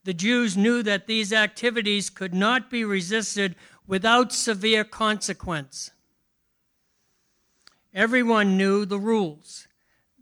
The 0.03 0.13
Jews 0.13 0.57
knew 0.57 0.83
that 0.83 1.07
these 1.07 1.31
activities 1.31 2.09
could 2.09 2.33
not 2.33 2.69
be 2.69 2.83
resisted 2.83 3.55
without 3.87 4.33
severe 4.33 4.83
consequence. 4.83 5.91
Everyone 7.93 8.57
knew 8.57 8.85
the 8.85 8.99
rules. 8.99 9.67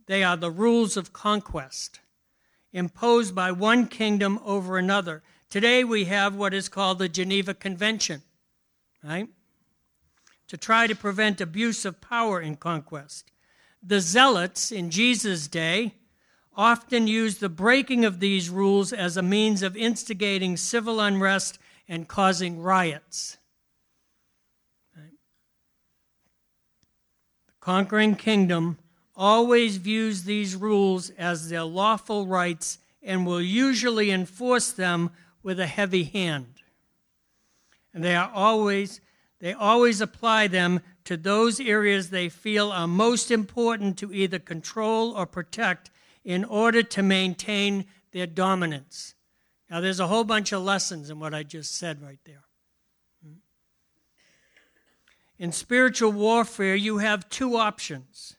They 0.05 0.23
are 0.23 0.37
the 0.37 0.51
rules 0.51 0.97
of 0.97 1.13
conquest 1.13 1.99
imposed 2.73 3.35
by 3.35 3.51
one 3.51 3.87
kingdom 3.87 4.39
over 4.43 4.77
another. 4.77 5.21
Today 5.49 5.83
we 5.83 6.05
have 6.05 6.35
what 6.35 6.53
is 6.53 6.67
called 6.67 6.97
the 6.97 7.07
Geneva 7.07 7.53
Convention, 7.53 8.23
right? 9.03 9.29
To 10.47 10.57
try 10.57 10.87
to 10.87 10.95
prevent 10.95 11.39
abuse 11.39 11.85
of 11.85 12.01
power 12.01 12.41
in 12.41 12.55
conquest. 12.55 13.31
The 13.81 14.01
zealots 14.01 14.71
in 14.71 14.89
Jesus' 14.89 15.47
day 15.47 15.93
often 16.55 17.07
used 17.07 17.39
the 17.39 17.49
breaking 17.49 18.05
of 18.05 18.19
these 18.19 18.49
rules 18.49 18.91
as 18.91 19.17
a 19.17 19.21
means 19.21 19.61
of 19.61 19.77
instigating 19.77 20.57
civil 20.57 20.99
unrest 20.99 21.59
and 21.87 22.07
causing 22.07 22.61
riots. 22.61 23.37
Right? 24.95 25.11
The 27.47 27.53
conquering 27.59 28.15
kingdom 28.15 28.77
always 29.15 29.77
views 29.77 30.23
these 30.23 30.55
rules 30.55 31.09
as 31.11 31.49
their 31.49 31.63
lawful 31.63 32.25
rights 32.25 32.79
and 33.01 33.25
will 33.25 33.41
usually 33.41 34.11
enforce 34.11 34.71
them 34.71 35.11
with 35.41 35.59
a 35.59 35.67
heavy 35.67 36.03
hand. 36.03 36.61
And 37.93 38.03
they 38.03 38.15
are 38.15 38.31
always 38.33 39.01
they 39.39 39.51
always 39.51 39.99
apply 39.99 40.47
them 40.47 40.79
to 41.03 41.17
those 41.17 41.59
areas 41.59 42.09
they 42.09 42.29
feel 42.29 42.71
are 42.71 42.87
most 42.87 43.29
important 43.29 43.97
to 43.97 44.13
either 44.13 44.39
control 44.39 45.11
or 45.11 45.25
protect 45.25 45.91
in 46.23 46.45
order 46.45 46.81
to 46.81 47.03
maintain 47.03 47.83
their 48.13 48.25
dominance. 48.25 49.15
Now, 49.69 49.81
there's 49.81 49.99
a 49.99 50.07
whole 50.07 50.23
bunch 50.23 50.53
of 50.53 50.61
lessons 50.63 51.09
in 51.09 51.19
what 51.19 51.33
I 51.33 51.43
just 51.43 51.75
said 51.75 52.01
right 52.01 52.19
there. 52.23 52.45
Hmm. 53.21 53.33
In 55.37 55.51
spiritual 55.51 56.13
warfare, 56.13 56.75
you 56.75 56.99
have 56.99 57.27
two 57.27 57.57
options 57.57 58.37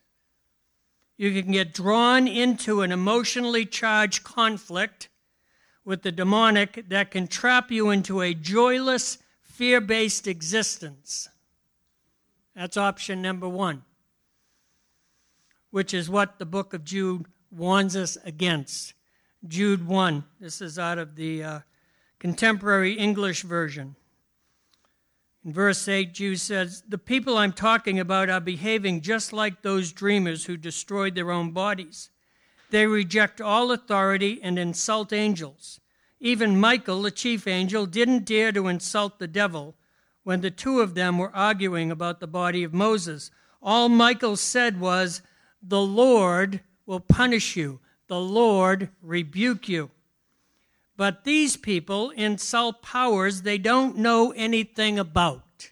you 1.17 1.43
can 1.43 1.53
get 1.53 1.73
drawn 1.73 2.27
into 2.27 2.83
an 2.83 2.93
emotionally 2.93 3.65
charged 3.65 4.25
conflict 4.25 5.09
with 5.85 6.03
the 6.03 6.13
demonic 6.13 6.89
that 6.89 7.11
can 7.11 7.27
trap 7.27 7.71
you 7.71 7.91
into 7.91 8.21
a 8.21 8.35
joyless, 8.35 9.19
fear 9.43 9.81
based 9.81 10.27
existence. 10.27 11.29
That's 12.57 12.77
option 12.77 13.21
number 13.21 13.49
one, 13.49 13.83
which 15.71 15.93
is 15.93 16.09
what 16.09 16.39
the 16.39 16.47
book 16.47 16.73
of 16.73 16.85
Jude 16.85 17.27
warns 17.51 17.97
us 17.97 18.17
against. 18.25 18.95
Jude 19.47 19.87
1. 19.87 20.25
This 20.41 20.63
is 20.63 20.79
out 20.79 20.99
of 20.99 21.17
the 21.17 21.45
uh, 21.45 21.61
contemporary 22.19 22.95
English 22.95 23.43
version. 23.43 23.95
In 25.45 25.53
verse 25.53 25.87
8, 25.87 26.15
Jude 26.15 26.41
says, 26.41 26.83
The 26.89 26.97
people 26.97 27.37
I'm 27.37 27.53
talking 27.53 28.01
about 28.01 28.31
are 28.31 28.41
behaving 28.41 29.03
just 29.03 29.33
like 29.33 29.61
those 29.61 29.93
dreamers 29.93 30.47
who 30.47 30.57
destroyed 30.57 31.15
their 31.15 31.31
own 31.31 31.51
bodies. 31.51 32.09
They 32.71 32.87
reject 32.87 33.41
all 33.41 33.71
authority 33.71 34.41
and 34.43 34.59
insult 34.59 35.13
angels. 35.13 35.81
Even 36.19 36.59
Michael, 36.59 37.03
the 37.03 37.11
chief 37.11 37.47
angel, 37.47 37.85
didn't 37.85 38.25
dare 38.25 38.53
to 38.53 38.69
insult 38.69 39.19
the 39.19 39.29
devil 39.29 39.75
when 40.23 40.41
the 40.41 40.51
two 40.51 40.81
of 40.81 40.95
them 40.95 41.19
were 41.19 41.35
arguing 41.37 41.91
about 41.91 42.21
the 42.21 42.27
body 42.27 42.65
of 42.65 42.73
Moses. 42.73 43.31
All 43.63 43.91
Michael 43.91 44.37
said 44.37 44.81
was, 44.81 45.21
The 45.63 45.83
Lord 45.83 46.61
will 46.87 47.01
punish 47.01 47.55
you, 47.55 47.81
the 48.09 48.21
Lord 48.21 48.89
rebuke 49.03 49.69
you. 49.69 49.91
But 50.97 51.25
these 51.25 51.57
people 51.57 52.11
insult 52.11 52.83
powers 52.83 53.43
they 53.43 53.59
don't 53.59 53.97
know 53.97 54.33
anything 54.33 54.99
about. 54.99 55.71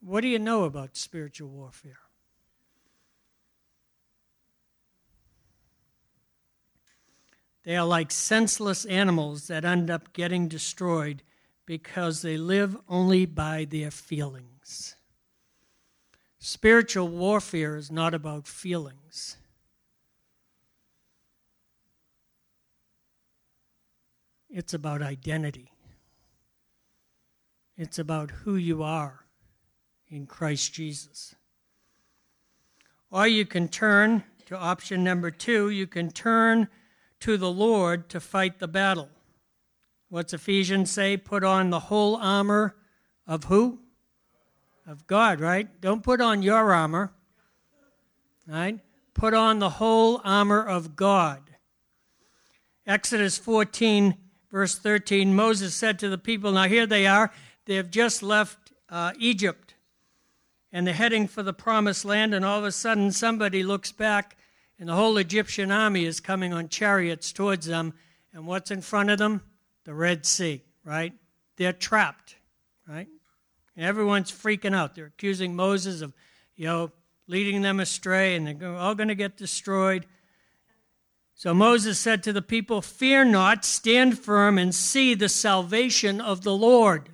What 0.00 0.20
do 0.20 0.28
you 0.28 0.38
know 0.38 0.64
about 0.64 0.96
spiritual 0.96 1.48
warfare? 1.48 1.98
They 7.64 7.76
are 7.76 7.86
like 7.86 8.10
senseless 8.10 8.84
animals 8.84 9.46
that 9.48 9.64
end 9.64 9.90
up 9.90 10.12
getting 10.12 10.48
destroyed 10.48 11.22
because 11.64 12.20
they 12.20 12.36
live 12.36 12.76
only 12.88 13.24
by 13.24 13.64
their 13.64 13.90
feelings. 13.90 14.96
Spiritual 16.46 17.08
warfare 17.08 17.74
is 17.74 17.90
not 17.90 18.12
about 18.12 18.46
feelings. 18.46 19.38
It's 24.50 24.74
about 24.74 25.00
identity. 25.00 25.72
It's 27.78 27.98
about 27.98 28.30
who 28.30 28.56
you 28.56 28.82
are 28.82 29.24
in 30.10 30.26
Christ 30.26 30.74
Jesus. 30.74 31.34
Or 33.10 33.26
you 33.26 33.46
can 33.46 33.68
turn 33.68 34.24
to 34.44 34.58
option 34.58 35.02
number 35.02 35.30
two, 35.30 35.70
you 35.70 35.86
can 35.86 36.10
turn 36.10 36.68
to 37.20 37.38
the 37.38 37.50
Lord 37.50 38.10
to 38.10 38.20
fight 38.20 38.58
the 38.58 38.68
battle. 38.68 39.08
What's 40.10 40.34
Ephesians 40.34 40.90
say? 40.90 41.16
Put 41.16 41.42
on 41.42 41.70
the 41.70 41.80
whole 41.80 42.16
armor 42.16 42.76
of 43.26 43.44
who? 43.44 43.78
Of 44.86 45.06
God, 45.06 45.40
right? 45.40 45.68
Don't 45.80 46.02
put 46.02 46.20
on 46.20 46.42
your 46.42 46.72
armor, 46.72 47.12
right? 48.46 48.78
Put 49.14 49.34
on 49.34 49.58
the 49.58 49.70
whole 49.70 50.20
armor 50.24 50.62
of 50.62 50.96
God. 50.96 51.40
Exodus 52.86 53.38
14, 53.38 54.16
verse 54.50 54.76
13, 54.76 55.34
Moses 55.34 55.74
said 55.74 55.98
to 56.00 56.08
the 56.08 56.18
people, 56.18 56.52
Now 56.52 56.64
here 56.64 56.86
they 56.86 57.06
are, 57.06 57.32
they 57.64 57.76
have 57.76 57.90
just 57.90 58.22
left 58.22 58.72
uh, 58.88 59.12
Egypt 59.18 59.74
and 60.72 60.86
they're 60.86 60.94
heading 60.94 61.28
for 61.28 61.44
the 61.44 61.52
promised 61.52 62.04
land, 62.04 62.34
and 62.34 62.44
all 62.44 62.58
of 62.58 62.64
a 62.64 62.72
sudden 62.72 63.12
somebody 63.12 63.62
looks 63.62 63.92
back 63.92 64.36
and 64.78 64.88
the 64.88 64.94
whole 64.94 65.16
Egyptian 65.18 65.70
army 65.70 66.04
is 66.04 66.20
coming 66.20 66.52
on 66.52 66.68
chariots 66.68 67.32
towards 67.32 67.66
them. 67.66 67.94
And 68.32 68.46
what's 68.46 68.70
in 68.70 68.80
front 68.80 69.10
of 69.10 69.18
them? 69.18 69.42
The 69.84 69.94
Red 69.94 70.26
Sea, 70.26 70.62
right? 70.84 71.12
They're 71.56 71.72
trapped, 71.72 72.36
right? 72.88 73.06
And 73.76 73.84
everyone's 73.84 74.30
freaking 74.30 74.74
out. 74.74 74.94
They're 74.94 75.06
accusing 75.06 75.56
Moses 75.56 76.00
of, 76.00 76.12
you 76.56 76.66
know, 76.66 76.92
leading 77.26 77.62
them 77.62 77.80
astray, 77.80 78.36
and 78.36 78.60
they're 78.60 78.76
all 78.76 78.94
going 78.94 79.08
to 79.08 79.14
get 79.14 79.36
destroyed. 79.36 80.06
So 81.34 81.52
Moses 81.52 81.98
said 81.98 82.22
to 82.22 82.32
the 82.32 82.42
people, 82.42 82.80
Fear 82.80 83.26
not, 83.26 83.64
stand 83.64 84.18
firm, 84.18 84.58
and 84.58 84.74
see 84.74 85.14
the 85.14 85.28
salvation 85.28 86.20
of 86.20 86.42
the 86.42 86.54
Lord, 86.54 87.10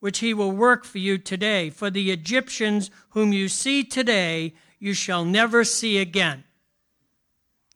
which 0.00 0.18
he 0.18 0.34
will 0.34 0.50
work 0.52 0.84
for 0.84 0.98
you 0.98 1.18
today. 1.18 1.70
For 1.70 1.90
the 1.90 2.10
Egyptians 2.10 2.90
whom 3.10 3.32
you 3.32 3.48
see 3.48 3.84
today, 3.84 4.54
you 4.78 4.94
shall 4.94 5.24
never 5.24 5.62
see 5.62 5.98
again. 5.98 6.44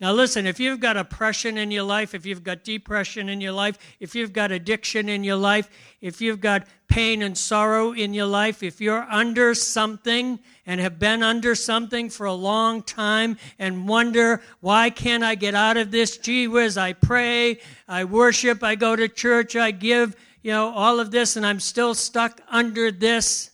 Now, 0.01 0.15
listen, 0.15 0.47
if 0.47 0.59
you've 0.59 0.81
got 0.81 0.97
oppression 0.97 1.59
in 1.59 1.71
your 1.71 1.83
life, 1.83 2.15
if 2.15 2.25
you've 2.25 2.43
got 2.43 2.65
depression 2.65 3.29
in 3.29 3.43
your 3.43 3.53
life, 3.53 3.79
if 4.01 4.15
you've 4.15 4.33
got 4.33 4.51
addiction 4.51 5.11
in 5.11 5.23
your 5.25 5.37
life, 5.37 5.69
if 6.01 6.23
you've 6.23 6.41
got 6.41 6.67
pain 6.89 7.21
and 7.21 7.37
sorrow 7.37 7.93
in 7.93 8.15
your 8.15 8.27
life, 8.27 8.63
if 8.63 8.81
you're 8.81 9.07
under 9.11 9.55
something 9.55 10.39
and 10.65 10.81
have 10.81 10.99
been 10.99 11.23
under 11.23 11.55
something 11.55 12.09
for 12.09 12.25
a 12.25 12.33
long 12.33 12.83
time 12.83 13.37
and 13.59 13.87
wonder, 13.87 14.41
why 14.61 14.89
can't 14.89 15.23
I 15.23 15.35
get 15.35 15.55
out 15.55 15.77
of 15.77 15.91
this? 15.91 16.17
Gee 16.17 16.49
whiz, 16.49 16.79
I 16.79 16.95
pray, 16.95 17.59
I 17.87 18.05
worship, 18.05 18.63
I 18.63 18.77
go 18.77 18.97
to 18.97 19.07
church, 19.07 19.55
I 19.55 19.71
give, 19.71 20.17
you 20.43 20.53
know, 20.53 20.71
all 20.71 20.99
of 20.99 21.11
this, 21.11 21.37
and 21.37 21.45
I'm 21.45 21.61
still 21.61 21.93
stuck 21.93 22.41
under 22.49 22.91
this. 22.91 23.51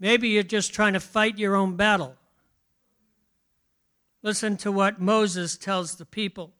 Maybe 0.00 0.30
you're 0.30 0.42
just 0.42 0.74
trying 0.74 0.94
to 0.94 1.00
fight 1.00 1.38
your 1.38 1.54
own 1.54 1.76
battle. 1.76 2.16
Listen 4.22 4.56
to 4.58 4.70
what 4.70 5.00
Moses 5.00 5.56
tells 5.56 5.96
the 5.96 6.04
people 6.04 6.52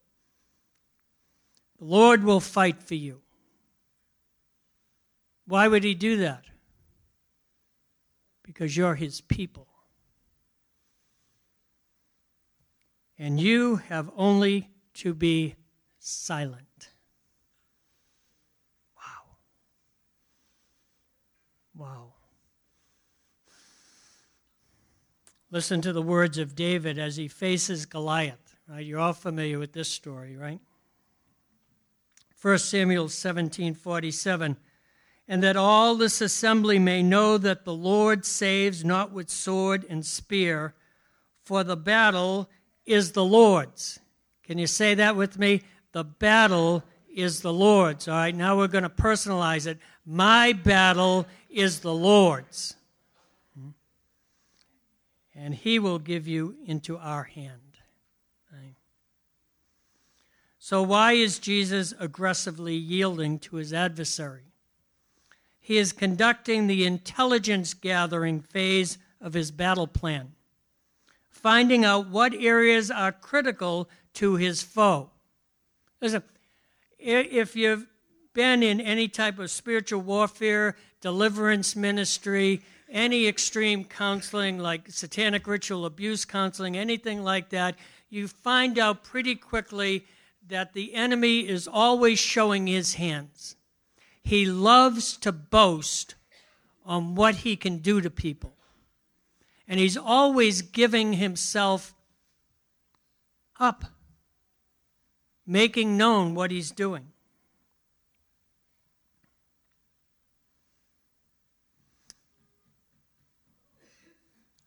The 1.79 1.85
Lord 1.85 2.25
will 2.25 2.41
fight 2.41 2.83
for 2.83 2.95
you. 2.95 3.23
Why 5.47 5.69
would 5.69 5.85
he 5.85 5.95
do 5.95 6.19
that? 6.19 6.45
Because 8.43 8.77
you're 8.77 8.95
his 8.95 9.21
people. 9.21 9.69
And 13.19 13.41
you 13.41 13.77
have 13.77 14.11
only 14.17 14.71
to 14.95 15.15
be 15.15 15.57
silent. 15.99 16.72
Listen 25.53 25.83
to 25.83 25.93
the 25.93 26.01
words 26.01 26.39
of 26.39 26.57
David 26.57 26.99
as 26.99 27.17
he 27.17 27.29
faces 27.29 27.85
Goliath. 27.85 28.57
Right? 28.67 28.87
You're 28.87 28.99
all 28.99 29.13
familiar 29.13 29.59
with 29.59 29.75
this 29.75 29.91
story, 29.91 30.35
right? 30.35 30.61
1 32.41 32.59
Samuel 32.59 33.09
17:47 33.09 34.57
and 35.29 35.43
that 35.43 35.57
all 35.57 35.95
this 35.95 36.23
assembly 36.23 36.79
may 36.79 37.03
know 37.03 37.37
that 37.37 37.67
the 37.67 37.75
Lord 37.75 38.25
saves 38.25 38.83
not 38.83 39.13
with 39.13 39.29
sword 39.29 39.85
and 39.91 40.07
spear 40.07 40.75
for 41.45 41.63
the 41.63 41.77
battle 41.77 42.49
is 42.87 43.13
the 43.13 43.25
Lord's. 43.25 44.01
Can 44.43 44.57
you 44.57 44.67
say 44.67 44.95
that 44.95 45.17
with 45.17 45.39
me? 45.39 45.63
The 45.93 46.03
battle 46.03 46.83
is 47.15 47.43
the 47.43 47.53
Lord's. 47.53 48.09
All 48.09 48.15
right, 48.15 48.35
now 48.35 48.57
we're 48.57 48.69
going 48.69 48.85
to 48.85 48.91
personalize 48.91 49.67
it. 49.67 49.79
My 50.07 50.55
battle 50.55 51.27
is 51.51 51.81
the 51.81 51.95
Lord's 51.95 52.75
and 55.35 55.55
he 55.55 55.79
will 55.79 55.99
give 55.99 56.27
you 56.27 56.57
into 56.67 56.97
our 56.99 57.25
hand. 57.25 57.73
So, 60.65 60.81
why 60.81 61.15
is 61.15 61.41
Jesus 61.41 61.93
aggressively 61.99 62.77
yielding 62.77 63.41
to 63.41 63.57
his 63.57 63.73
adversary? 63.73 64.53
He 65.61 65.77
is 65.77 65.91
conducting 65.93 66.69
the 66.69 66.87
intelligence 66.87 67.75
gathering 67.75 68.39
phase 68.39 68.97
of 69.21 69.35
his 69.35 69.51
battle 69.51 69.89
plan, 69.89 70.35
finding 71.29 71.85
out 71.85 72.07
what 72.07 72.33
areas 72.33 72.93
are 72.93 73.11
critical 73.11 73.91
to 74.15 74.37
his 74.37 74.63
foe. 74.63 75.11
Listen, 76.01 76.23
if 76.97 77.57
you've 77.57 77.89
been 78.33 78.63
in 78.63 78.81
any 78.81 79.09
type 79.09 79.41
of 79.41 79.51
spiritual 79.51 80.03
warfare, 80.03 80.77
deliverance 81.01 81.75
ministry, 81.75 82.63
any 82.93 83.27
extreme 83.27 83.85
counseling 83.85 84.59
like 84.59 84.91
satanic 84.91 85.47
ritual 85.47 85.87
abuse 85.87 86.25
counseling, 86.25 86.77
anything 86.77 87.25
like 87.25 87.49
that, 87.49 87.75
you 88.11 88.29
find 88.29 88.79
out 88.79 89.03
pretty 89.03 89.35
quickly 89.35 90.05
that 90.49 90.75
the 90.75 90.95
enemy 90.95 91.49
is 91.49 91.67
always 91.67 92.19
showing 92.19 92.67
his 92.67 92.95
hands. 92.95 93.57
He 94.23 94.45
loves 94.45 95.17
to 95.19 95.33
boast 95.33 96.15
on 96.85 97.15
what 97.15 97.37
he 97.37 97.57
can 97.57 97.79
do 97.79 98.01
to 98.01 98.11
people. 98.11 98.55
And 99.67 99.81
he's 99.81 99.97
always 99.97 100.61
giving 100.61 101.15
himself 101.15 101.95
up, 103.59 103.85
making 105.47 105.97
known 105.97 106.35
what 106.35 106.51
he's 106.51 106.71
doing. 106.71 107.12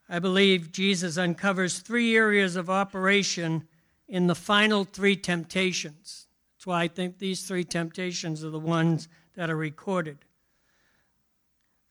I 0.08 0.20
believe 0.20 0.72
Jesus 0.72 1.18
uncovers 1.18 1.80
three 1.80 2.16
areas 2.16 2.56
of 2.56 2.70
operation 2.70 3.68
in 4.08 4.28
the 4.28 4.36
final 4.36 4.84
three 4.84 5.16
temptations. 5.16 6.28
That's 6.54 6.68
why 6.68 6.84
I 6.84 6.88
think 6.88 7.18
these 7.18 7.44
three 7.44 7.64
temptations 7.64 8.44
are 8.44 8.52
the 8.52 8.60
ones 8.60 9.08
that 9.36 9.50
are 9.50 9.56
recorded. 9.56 10.20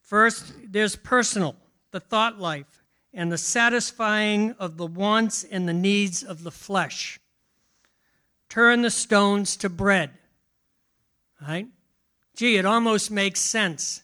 First, 0.00 0.52
there's 0.64 0.94
personal, 0.94 1.56
the 1.90 1.98
thought 1.98 2.38
life, 2.38 2.84
and 3.12 3.32
the 3.32 3.38
satisfying 3.38 4.54
of 4.58 4.76
the 4.76 4.86
wants 4.86 5.44
and 5.44 5.68
the 5.68 5.72
needs 5.72 6.22
of 6.22 6.44
the 6.44 6.50
flesh. 6.50 7.18
Turn 8.48 8.82
the 8.82 8.90
stones 8.90 9.56
to 9.56 9.68
bread. 9.68 10.10
Right? 11.40 11.66
Gee, 12.36 12.56
it 12.56 12.64
almost 12.64 13.10
makes 13.10 13.40
sense 13.40 14.02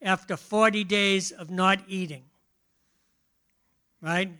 after 0.00 0.36
40 0.36 0.84
days 0.84 1.32
of 1.32 1.50
not 1.50 1.80
eating 1.88 2.24
right? 4.02 4.30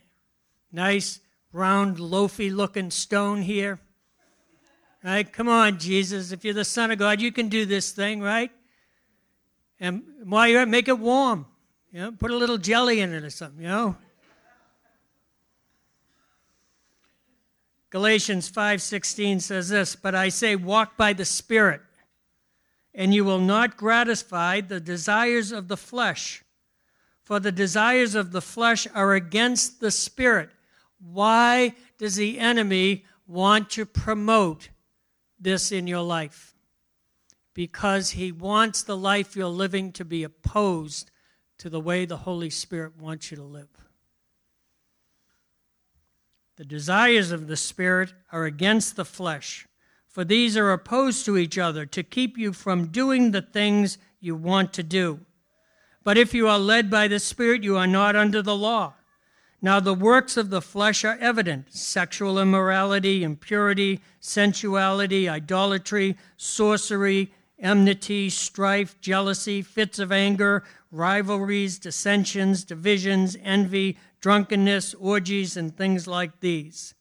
Nice, 0.71 1.19
round, 1.51 1.99
loafy 1.99 2.51
looking 2.51 2.91
stone 2.91 3.41
here. 3.41 3.79
Right? 5.03 5.31
Come 5.31 5.49
on, 5.49 5.79
Jesus. 5.79 6.31
If 6.31 6.45
you're 6.45 6.53
the 6.53 6.63
Son 6.65 6.91
of 6.91 6.99
God, 6.99 7.19
you 7.19 7.31
can 7.31 7.49
do 7.49 7.65
this 7.65 7.91
thing, 7.91 8.21
right? 8.21 8.51
And 9.79 10.03
while 10.23 10.47
you're 10.47 10.61
at 10.61 10.67
it, 10.67 10.71
make 10.71 10.87
it 10.87 10.99
warm. 10.99 11.45
You 11.91 12.01
know, 12.01 12.11
put 12.11 12.31
a 12.31 12.35
little 12.35 12.57
jelly 12.57 13.01
in 13.01 13.13
it 13.13 13.23
or 13.23 13.29
something, 13.29 13.61
you 13.61 13.67
know? 13.67 13.97
Galatians 17.89 18.49
5:16 18.49 19.39
says 19.39 19.69
this, 19.69 19.95
"But 19.95 20.15
I 20.15 20.29
say 20.29 20.55
walk 20.55 20.97
by 20.97 21.13
the 21.13 21.25
Spirit, 21.25 21.81
and 22.95 23.13
you 23.13 23.23
will 23.23 23.39
not 23.39 23.77
gratify 23.77 24.61
the 24.61 24.79
desires 24.79 25.51
of 25.51 25.67
the 25.67 25.77
flesh." 25.77 26.43
For 27.23 27.39
the 27.39 27.51
desires 27.51 28.15
of 28.15 28.31
the 28.31 28.41
flesh 28.41 28.85
are 28.93 29.13
against 29.13 29.79
the 29.79 29.91
spirit. 29.91 30.49
Why 30.99 31.73
does 31.97 32.15
the 32.15 32.37
enemy 32.37 33.05
want 33.27 33.69
to 33.71 33.85
promote 33.85 34.69
this 35.39 35.71
in 35.71 35.87
your 35.87 36.01
life? 36.01 36.53
Because 37.53 38.11
he 38.11 38.31
wants 38.31 38.83
the 38.83 38.97
life 38.97 39.35
you're 39.35 39.47
living 39.47 39.91
to 39.93 40.05
be 40.05 40.23
opposed 40.23 41.11
to 41.59 41.69
the 41.69 41.79
way 41.79 42.05
the 42.05 42.17
Holy 42.17 42.49
Spirit 42.49 42.99
wants 42.99 43.31
you 43.31 43.37
to 43.37 43.43
live. 43.43 43.69
The 46.57 46.65
desires 46.65 47.31
of 47.31 47.47
the 47.47 47.57
Spirit 47.57 48.13
are 48.31 48.45
against 48.45 48.95
the 48.95 49.05
flesh, 49.05 49.67
for 50.07 50.23
these 50.23 50.57
are 50.57 50.71
opposed 50.71 51.25
to 51.25 51.37
each 51.37 51.57
other 51.57 51.85
to 51.87 52.03
keep 52.03 52.37
you 52.37 52.53
from 52.53 52.87
doing 52.87 53.31
the 53.31 53.41
things 53.41 53.97
you 54.19 54.35
want 54.35 54.73
to 54.73 54.83
do. 54.83 55.21
But 56.03 56.17
if 56.17 56.33
you 56.33 56.47
are 56.47 56.59
led 56.59 56.89
by 56.89 57.07
the 57.07 57.19
Spirit, 57.19 57.63
you 57.63 57.77
are 57.77 57.87
not 57.87 58.15
under 58.15 58.41
the 58.41 58.55
law. 58.55 58.93
Now, 59.61 59.79
the 59.79 59.93
works 59.93 60.35
of 60.35 60.49
the 60.49 60.61
flesh 60.61 61.05
are 61.05 61.17
evident 61.21 61.73
sexual 61.73 62.37
immorality, 62.37 63.23
impurity, 63.23 64.01
sensuality, 64.19 65.29
idolatry, 65.29 66.17
sorcery, 66.35 67.31
enmity, 67.57 68.29
strife, 68.29 68.99
jealousy, 68.99 69.61
fits 69.61 69.99
of 69.99 70.11
anger, 70.11 70.65
rivalries, 70.91 71.79
dissensions, 71.79 72.65
divisions, 72.65 73.37
envy, 73.41 73.97
drunkenness, 74.19 74.93
orgies, 74.95 75.55
and 75.55 75.77
things 75.77 76.07
like 76.07 76.41
these. 76.41 76.93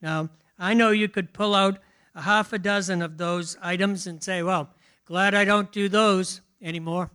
Now, 0.00 0.30
I 0.58 0.74
know 0.74 0.90
you 0.90 1.08
could 1.08 1.32
pull 1.32 1.54
out 1.54 1.78
a 2.16 2.22
half 2.22 2.52
a 2.52 2.58
dozen 2.58 3.00
of 3.00 3.16
those 3.16 3.56
items 3.62 4.08
and 4.08 4.20
say, 4.20 4.42
well, 4.42 4.70
glad 5.04 5.34
I 5.34 5.44
don't 5.44 5.70
do 5.70 5.88
those 5.88 6.40
anymore. 6.60 7.12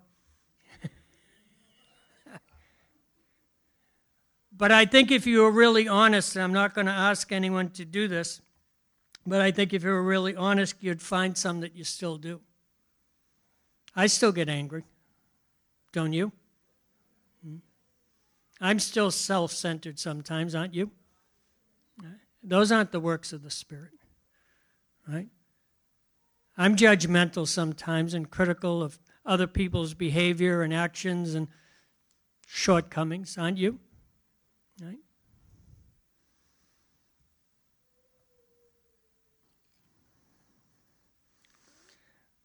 But 4.58 4.72
I 4.72 4.86
think 4.86 5.12
if 5.12 5.28
you 5.28 5.44
were 5.44 5.52
really 5.52 5.88
honest, 5.88 6.36
and 6.36 6.44
I'm 6.44 6.54
not 6.54 6.74
going 6.74 6.88
to 6.88 6.94
ask 6.94 7.32
anyone 7.32 7.70
to 7.72 7.86
do 7.86 8.08
this, 8.08 8.42
but 9.26 9.40
I 9.40 9.52
think 9.52 9.72
if 9.72 9.84
you 9.84 9.92
were 9.92 10.04
really 10.04 10.36
honest, 10.36 10.76
you'd 10.80 11.02
find 11.02 11.38
some 11.38 11.60
that 11.60 11.76
you 11.76 11.84
still 11.84 12.18
do. 12.18 12.42
I 13.96 14.08
still 14.08 14.32
get 14.32 14.50
angry. 14.50 14.84
don't 15.92 16.14
you? 16.14 16.32
Hmm? 17.44 17.58
I'm 18.60 18.80
still 18.80 19.12
self 19.12 19.52
centered 19.52 20.00
sometimes, 20.00 20.56
aren't 20.56 20.74
you? 20.74 20.92
Those 22.44 22.72
aren't 22.72 22.92
the 22.92 23.00
works 23.00 23.34
of 23.34 23.44
the 23.44 23.52
Spirit, 23.52 23.92
right? 25.08 25.28
I'm 26.58 26.78
judgmental 26.78 27.46
sometimes 27.46 28.14
and 28.14 28.30
critical 28.30 28.82
of 28.82 29.00
other 29.26 29.48
people's 29.48 29.94
behavior 29.94 30.62
and 30.62 30.74
actions 30.74 31.36
and 31.36 31.50
shortcomings, 32.48 33.38
aren't 33.38 33.58
you? 33.58 33.80
Right? 34.82 34.98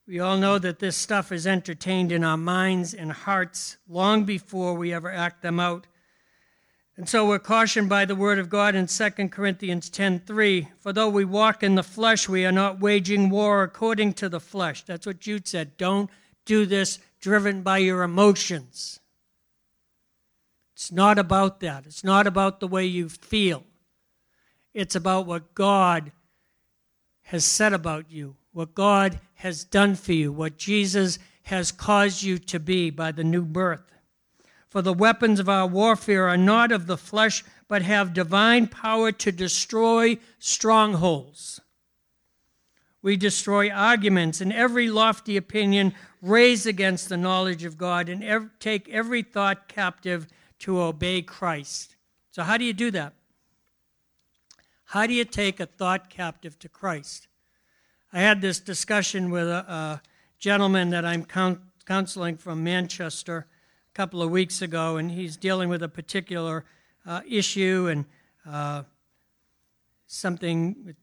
We 0.06 0.18
all 0.18 0.36
know 0.36 0.58
that 0.58 0.78
this 0.78 0.96
stuff 0.96 1.30
is 1.30 1.46
entertained 1.46 2.10
in 2.10 2.24
our 2.24 2.36
minds 2.36 2.92
and 2.92 3.12
hearts 3.12 3.76
long 3.88 4.24
before 4.24 4.74
we 4.74 4.92
ever 4.92 5.10
act 5.10 5.42
them 5.42 5.60
out. 5.60 5.86
And 6.96 7.08
so 7.08 7.26
we're 7.26 7.38
cautioned 7.38 7.88
by 7.88 8.04
the 8.04 8.14
word 8.14 8.38
of 8.38 8.50
God 8.50 8.74
in 8.74 8.86
2 8.86 9.30
Corinthians 9.30 9.88
10:3, 9.88 10.68
for 10.78 10.92
though 10.92 11.08
we 11.08 11.24
walk 11.24 11.62
in 11.62 11.74
the 11.74 11.82
flesh, 11.82 12.28
we 12.28 12.44
are 12.44 12.52
not 12.52 12.80
waging 12.80 13.30
war 13.30 13.62
according 13.62 14.14
to 14.14 14.28
the 14.28 14.40
flesh. 14.40 14.82
That's 14.82 15.06
what 15.06 15.20
Jude 15.20 15.48
said. 15.48 15.76
Don't 15.76 16.10
do 16.44 16.66
this 16.66 16.98
driven 17.20 17.62
by 17.62 17.78
your 17.78 18.02
emotions. 18.02 19.00
It's 20.82 20.90
not 20.90 21.16
about 21.16 21.60
that. 21.60 21.86
It's 21.86 22.02
not 22.02 22.26
about 22.26 22.58
the 22.58 22.66
way 22.66 22.84
you 22.84 23.08
feel. 23.08 23.62
It's 24.74 24.96
about 24.96 25.26
what 25.26 25.54
God 25.54 26.10
has 27.26 27.44
said 27.44 27.72
about 27.72 28.10
you, 28.10 28.34
what 28.50 28.74
God 28.74 29.20
has 29.34 29.62
done 29.62 29.94
for 29.94 30.12
you, 30.12 30.32
what 30.32 30.58
Jesus 30.58 31.20
has 31.44 31.70
caused 31.70 32.24
you 32.24 32.36
to 32.36 32.58
be 32.58 32.90
by 32.90 33.12
the 33.12 33.22
new 33.22 33.42
birth. 33.42 33.92
For 34.68 34.82
the 34.82 34.92
weapons 34.92 35.38
of 35.38 35.48
our 35.48 35.68
warfare 35.68 36.26
are 36.28 36.36
not 36.36 36.72
of 36.72 36.88
the 36.88 36.96
flesh, 36.96 37.44
but 37.68 37.82
have 37.82 38.12
divine 38.12 38.66
power 38.66 39.12
to 39.12 39.30
destroy 39.30 40.18
strongholds. 40.40 41.60
We 43.02 43.16
destroy 43.16 43.70
arguments 43.70 44.40
and 44.40 44.52
every 44.52 44.88
lofty 44.88 45.36
opinion 45.36 45.94
raised 46.20 46.66
against 46.66 47.08
the 47.08 47.16
knowledge 47.16 47.62
of 47.62 47.78
God 47.78 48.08
and 48.08 48.24
ev- 48.24 48.50
take 48.58 48.88
every 48.88 49.22
thought 49.22 49.68
captive 49.68 50.26
to 50.62 50.81
obey 50.81 51.22
Christ. 51.22 51.96
So, 52.31 52.42
how 52.42 52.57
do 52.57 52.64
you 52.64 52.72
do 52.72 52.90
that? 52.92 53.14
How 54.87 55.07
do 55.07 55.14
you 55.14 55.25
take 55.25 55.59
a 55.59 55.66
thought 55.66 56.09
captive 56.09 56.59
to 56.61 56.68
Christ? 56.68 57.29
I 58.12 58.20
had 58.20 58.40
this 58.40 58.61
discussion 58.61 59.31
with 59.31 59.48
a, 59.48 59.64
a 59.68 60.03
gentleman 60.38 60.90
that 60.90 61.05
I'm 61.05 61.25
counseling 61.85 62.37
from 62.37 62.62
Manchester 62.62 63.46
a 63.90 63.94
couple 63.94 64.22
of 64.22 64.31
weeks 64.31 64.62
ago, 64.62 64.98
and 64.98 65.11
he's 65.11 65.37
dealing 65.37 65.68
with 65.68 65.83
a 65.83 65.88
particular 65.88 66.64
uh, 67.07 67.22
issue 67.29 67.88
and 67.90 68.05
uh, 68.48 68.83
something 70.07 70.94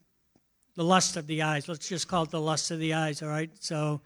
the 0.75 0.83
lust 0.83 1.17
of 1.17 1.27
the 1.27 1.41
eyes. 1.41 1.67
Let's 1.67 1.89
just 1.89 2.07
call 2.07 2.23
it 2.23 2.31
the 2.31 2.39
lust 2.39 2.71
of 2.71 2.79
the 2.79 2.93
eyes, 2.93 3.21
all 3.21 3.29
right? 3.29 3.49
So, 3.59 3.99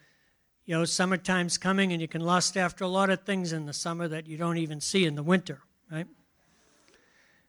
you 0.66 0.76
know, 0.76 0.86
summertime's 0.86 1.58
coming 1.58 1.92
and 1.92 2.02
you 2.02 2.08
can 2.08 2.22
lust 2.22 2.56
after 2.56 2.84
a 2.84 2.88
lot 2.88 3.10
of 3.10 3.24
things 3.24 3.52
in 3.52 3.66
the 3.66 3.74
summer 3.74 4.08
that 4.08 4.28
you 4.28 4.38
don't 4.38 4.58
even 4.58 4.80
see 4.80 5.06
in 5.06 5.16
the 5.16 5.24
winter, 5.24 5.60
right? 5.92 6.08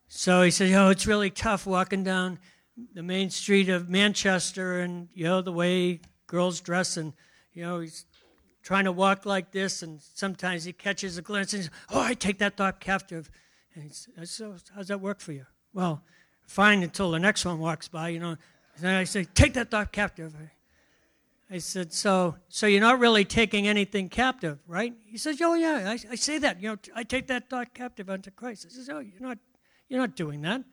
So 0.09 0.42
he 0.42 0.50
said, 0.50 0.70
know, 0.70 0.90
it's 0.90 1.07
really 1.07 1.31
tough 1.31 1.66
walking 1.66 2.03
down 2.03 2.38
the 2.92 3.03
main 3.03 3.31
street 3.31 3.68
of 3.68 3.88
Manchester 3.88 4.81
and, 4.81 5.09
you 5.14 5.24
know, 5.24 5.40
the 5.40 5.53
way 5.53 6.00
girls 6.27 6.61
dress 6.61 6.96
and, 6.96 7.12
you 7.53 7.62
know, 7.62 7.81
he's 7.81 8.05
trying 8.62 8.85
to 8.85 8.92
walk 8.92 9.27
like 9.27 9.53
this 9.53 9.83
and 9.83 10.00
sometimes 10.00 10.64
he 10.64 10.72
catches 10.72 11.16
a 11.18 11.22
glance 11.22 11.53
and 11.53 11.64
says, 11.64 11.72
oh, 11.90 12.00
I 12.00 12.14
take 12.14 12.38
that 12.38 12.57
thought 12.57 12.81
captive. 12.81 13.31
And 13.74 13.85
he 13.85 13.90
says, 13.90 14.31
so 14.31 14.57
how's 14.74 14.88
that 14.88 15.00
work 15.00 15.20
for 15.20 15.33
you? 15.33 15.46
Well, 15.72 16.03
fine 16.46 16.83
until 16.83 17.11
the 17.11 17.18
next 17.18 17.44
one 17.44 17.59
walks 17.59 17.88
by, 17.88 18.09
you 18.09 18.20
know. 18.20 18.37
And 18.79 18.88
I 18.88 19.05
say, 19.05 19.24
take 19.24 19.55
that 19.55 19.70
thought 19.70 19.92
captive. 19.92 20.35
I 21.50 21.59
said, 21.59 21.92
so, 21.92 22.37
so 22.48 22.66
you're 22.66 22.80
not 22.80 22.98
really 22.98 23.24
taking 23.24 23.68
anything 23.68 24.09
captive, 24.09 24.59
right? 24.66 24.94
He 25.04 25.18
says, 25.18 25.40
oh 25.42 25.54
yeah, 25.54 25.90
I, 25.90 25.98
I 26.11 26.14
say 26.14 26.38
that. 26.38 26.61
You 26.61 26.70
know, 26.70 26.76
I 26.96 27.02
take 27.02 27.26
that 27.28 27.50
thought 27.50 27.74
captive 27.74 28.09
unto 28.09 28.30
Christ. 28.30 28.66
I 28.66 28.72
says, 28.72 28.88
oh, 28.88 29.00
you're 29.00 29.20
not, 29.20 29.38
you're 29.88 30.00
not 30.00 30.16
doing 30.16 30.42
that. 30.42 30.64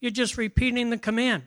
You're 0.00 0.10
just 0.10 0.36
repeating 0.36 0.90
the 0.90 0.98
command. 0.98 1.44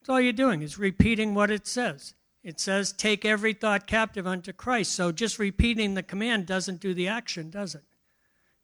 That's 0.00 0.08
all 0.08 0.20
you're 0.20 0.32
doing 0.32 0.62
is 0.62 0.78
repeating 0.78 1.34
what 1.34 1.50
it 1.50 1.66
says. 1.66 2.14
It 2.42 2.58
says, 2.58 2.92
take 2.92 3.24
every 3.24 3.52
thought 3.52 3.86
captive 3.86 4.26
unto 4.26 4.52
Christ. 4.52 4.94
So 4.94 5.12
just 5.12 5.38
repeating 5.38 5.94
the 5.94 6.02
command 6.02 6.46
doesn't 6.46 6.80
do 6.80 6.92
the 6.92 7.06
action, 7.06 7.50
does 7.50 7.74
it? 7.74 7.82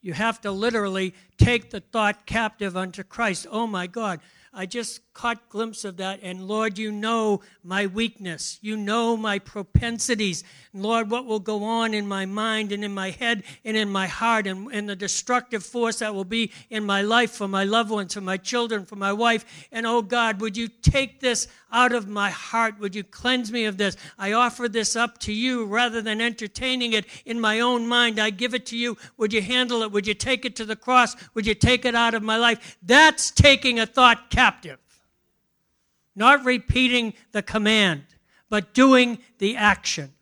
You 0.01 0.15
have 0.15 0.41
to 0.41 0.51
literally 0.51 1.15
take 1.37 1.71
the 1.71 1.81
thought 1.81 2.27
captive 2.27 2.77
unto 2.77 3.05
Christ. 3.05 3.47
Oh 3.51 3.67
my 3.67 3.87
God, 3.87 4.21
I 4.53 4.67
just 4.67 5.13
caught 5.13 5.49
glimpse 5.49 5.85
of 5.85 5.97
that. 5.99 6.21
And 6.23 6.47
Lord, 6.47 6.79
you 6.79 6.91
know 6.91 7.43
my 7.63 7.87
weakness. 7.87 8.59
You 8.63 8.77
know 8.77 9.17
my 9.17 9.39
propensities. 9.39 10.45
Lord, 10.73 11.11
what 11.11 11.27
will 11.27 11.41
go 11.41 11.65
on 11.65 11.95
in 11.95 12.07
my 12.07 12.27
mind 12.27 12.73
and 12.73 12.85
in 12.85 12.95
my 12.95 13.11
head 13.11 13.43
and 13.65 13.77
in 13.77 13.91
my 13.91 14.07
heart 14.07 14.47
and, 14.47 14.73
and 14.73 14.89
the 14.89 14.97
destructive 14.97 15.65
force 15.65 15.99
that 15.99 16.15
will 16.15 16.25
be 16.25 16.53
in 16.71 16.85
my 16.85 17.03
life 17.03 17.33
for 17.33 17.49
my 17.49 17.65
loved 17.65 17.91
ones, 17.91 18.15
for 18.15 18.21
my 18.21 18.37
children, 18.37 18.85
for 18.85 18.97
my 18.97 19.13
wife. 19.13 19.67
And 19.73 19.87
oh 19.87 20.03
God, 20.03 20.41
would 20.41 20.57
you 20.57 20.69
take 20.69 21.21
this 21.21 21.49
out 21.73 21.93
of 21.93 22.09
my 22.09 22.31
heart? 22.31 22.79
Would 22.79 22.95
you 22.95 23.05
cleanse 23.05 23.53
me 23.53 23.65
of 23.65 23.77
this? 23.77 23.97
I 24.19 24.33
offer 24.33 24.69
this 24.69 24.97
up 24.97 25.19
to 25.19 25.33
you 25.33 25.65
rather 25.65 26.03
than 26.03 26.21
entertaining 26.21 26.93
it 26.93 27.07
in 27.25 27.41
my 27.41 27.61
own 27.61 27.87
mind. 27.87 28.19
I 28.19 28.31
give 28.31 28.55
it 28.55 28.67
to 28.67 28.77
you. 28.77 28.97
Would 29.17 29.33
you 29.33 29.43
handle 29.43 29.83
it? 29.83 29.93
Would 29.93 30.07
you 30.07 30.15
take 30.15 30.45
it 30.45 30.57
to 30.57 30.65
the 30.65 30.77
cross? 30.77 31.17
Would 31.35 31.47
you 31.47 31.55
take 31.55 31.85
it 31.85 31.95
out 31.95 32.15
of 32.15 32.23
my 32.23 32.37
life? 32.37 32.79
That's 32.83 33.31
taking 33.31 33.79
a 33.79 33.87
thought 33.87 34.31
captive 34.31 34.79
not 36.19 36.45
repeating 36.45 37.15
the 37.31 37.43
command, 37.43 38.03
but 38.51 38.75
doing 38.75 39.19
the 39.39 39.57
action. 39.57 40.13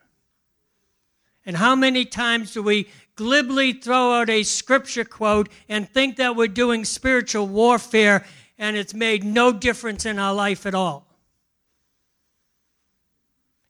And 1.47 1.57
how 1.57 1.75
many 1.75 2.05
times 2.05 2.53
do 2.53 2.63
we 2.63 2.89
glibly 3.15 3.73
throw 3.73 4.13
out 4.13 4.29
a 4.29 4.43
scripture 4.43 5.07
quote 5.07 5.49
and 5.71 5.89
think 5.89 6.17
that 6.17 6.37
we're 6.37 6.49
doing 6.49 6.85
spiritual 6.85 7.47
warfare 7.47 8.27
and 8.59 8.77
it's 8.77 8.93
made 8.93 9.25
no 9.25 9.53
difference 9.53 10.05
in 10.05 10.19
our 10.19 10.35
life 10.35 10.67
at 10.67 10.75
all? 10.75 11.06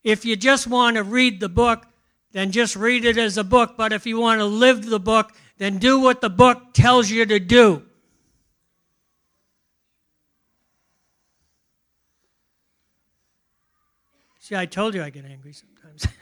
If 0.07 0.25
you 0.25 0.37
just 0.37 0.69
want 0.69 0.95
to 0.95 1.03
read 1.03 1.41
the 1.41 1.49
book, 1.49 1.85
then 2.31 2.53
just 2.53 2.77
read 2.77 3.05
it 3.05 3.19
as 3.19 3.37
a 3.39 3.43
book. 3.43 3.75
But 3.77 3.93
if 3.93 4.07
you 4.07 4.21
want 4.21 4.39
to 4.39 4.45
live 4.45 4.87
the 4.87 5.01
book, 5.01 5.33
then 5.59 5.79
do 5.79 5.99
what 5.99 6.21
the 6.21 6.31
book 6.31 6.73
tells 6.75 7.11
you 7.11 7.27
to 7.27 7.41
do. 7.41 7.83
See, 14.39 14.55
I 14.55 14.67
told 14.67 14.95
you 14.95 15.03
I 15.03 15.11
get 15.11 15.25
angry 15.25 15.53
sometimes. 15.53 16.07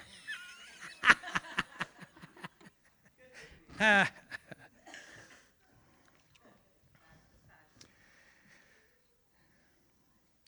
Uh, 3.80 4.06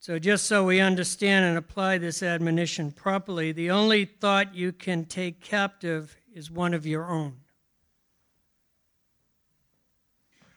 so, 0.07 0.21
just 0.21 0.47
so 0.47 0.65
we 0.65 0.79
understand 0.79 1.45
and 1.47 1.59
apply 1.59 1.99
this 1.99 2.23
admonition 2.23 2.93
properly, 2.93 3.51
the 3.51 3.73
only 3.73 4.05
thought 4.05 4.55
you 4.55 4.71
can 4.71 5.05
take 5.05 5.41
captive 5.41 6.17
is 6.33 6.49
one 6.49 6.75
of 6.75 6.87
your 6.87 7.11
own. 7.11 7.39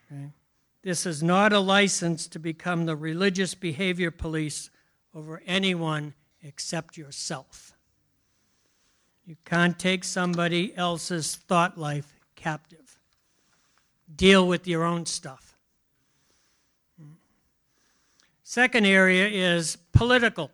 Okay? 0.06 0.30
This 0.84 1.08
is 1.08 1.24
not 1.24 1.52
a 1.52 1.60
license 1.60 2.28
to 2.28 2.38
become 2.38 2.86
the 2.86 2.96
religious 2.96 3.56
behavior 3.56 4.12
police 4.12 4.70
over 5.16 5.42
anyone 5.48 6.14
except 6.44 6.96
yourself. 6.96 7.74
You 9.26 9.36
can't 9.46 9.80
take 9.80 10.04
somebody 10.04 10.78
else's 10.78 11.36
thought 11.36 11.76
life 11.76 12.20
captive. 12.36 13.00
Deal 14.16 14.48
with 14.48 14.68
your 14.68 14.84
own 14.84 15.08
stuff. 15.08 15.49
Second 18.52 18.88
area 18.88 19.28
is 19.28 19.78
political, 19.92 20.50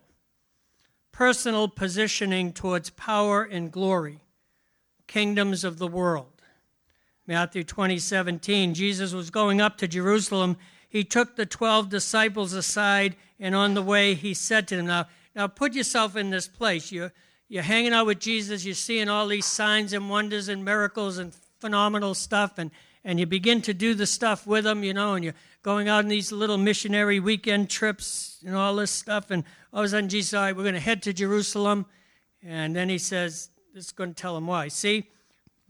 personal 1.12 1.66
positioning 1.66 2.52
towards 2.52 2.90
power 2.90 3.42
and 3.42 3.72
glory, 3.72 4.20
kingdoms 5.06 5.64
of 5.64 5.78
the 5.78 5.88
world. 5.88 6.42
Matthew 7.26 7.64
20, 7.64 7.98
17, 7.98 8.74
Jesus 8.74 9.14
was 9.14 9.30
going 9.30 9.62
up 9.62 9.78
to 9.78 9.88
Jerusalem. 9.88 10.58
He 10.86 11.04
took 11.04 11.36
the 11.36 11.46
12 11.46 11.88
disciples 11.88 12.52
aside, 12.52 13.16
and 13.40 13.54
on 13.54 13.72
the 13.72 13.80
way 13.80 14.12
he 14.12 14.34
said 14.34 14.68
to 14.68 14.76
them, 14.76 14.88
Now, 14.88 15.06
now 15.34 15.46
put 15.46 15.72
yourself 15.72 16.16
in 16.16 16.28
this 16.28 16.48
place. 16.48 16.92
You're, 16.92 17.14
you're 17.48 17.62
hanging 17.62 17.94
out 17.94 18.04
with 18.04 18.20
Jesus, 18.20 18.66
you're 18.66 18.74
seeing 18.74 19.08
all 19.08 19.26
these 19.26 19.46
signs 19.46 19.94
and 19.94 20.10
wonders 20.10 20.48
and 20.48 20.62
miracles 20.62 21.16
and 21.16 21.32
phenomenal 21.60 22.12
stuff, 22.12 22.58
and, 22.58 22.70
and 23.06 23.20
you 23.20 23.24
begin 23.24 23.62
to 23.62 23.72
do 23.72 23.94
the 23.94 24.04
stuff 24.04 24.48
with 24.48 24.64
them, 24.64 24.82
you 24.82 24.92
know, 24.92 25.14
and 25.14 25.24
you're 25.24 25.32
going 25.62 25.88
out 25.88 26.00
on 26.00 26.08
these 26.08 26.32
little 26.32 26.58
missionary 26.58 27.20
weekend 27.20 27.70
trips 27.70 28.42
and 28.44 28.56
all 28.56 28.74
this 28.74 28.90
stuff. 28.90 29.30
And 29.30 29.44
all 29.72 29.78
of 29.78 29.86
a 29.86 29.88
sudden, 29.90 30.08
Jesus 30.08 30.34
all 30.34 30.42
right, 30.42 30.56
we're 30.56 30.64
going 30.64 30.74
to 30.74 30.80
head 30.80 31.04
to 31.04 31.12
Jerusalem. 31.12 31.86
And 32.42 32.74
then 32.74 32.88
he 32.88 32.98
says, 32.98 33.50
this 33.72 33.86
is 33.86 33.92
going 33.92 34.12
to 34.12 34.20
tell 34.20 34.36
him 34.36 34.48
why. 34.48 34.66
See, 34.66 35.08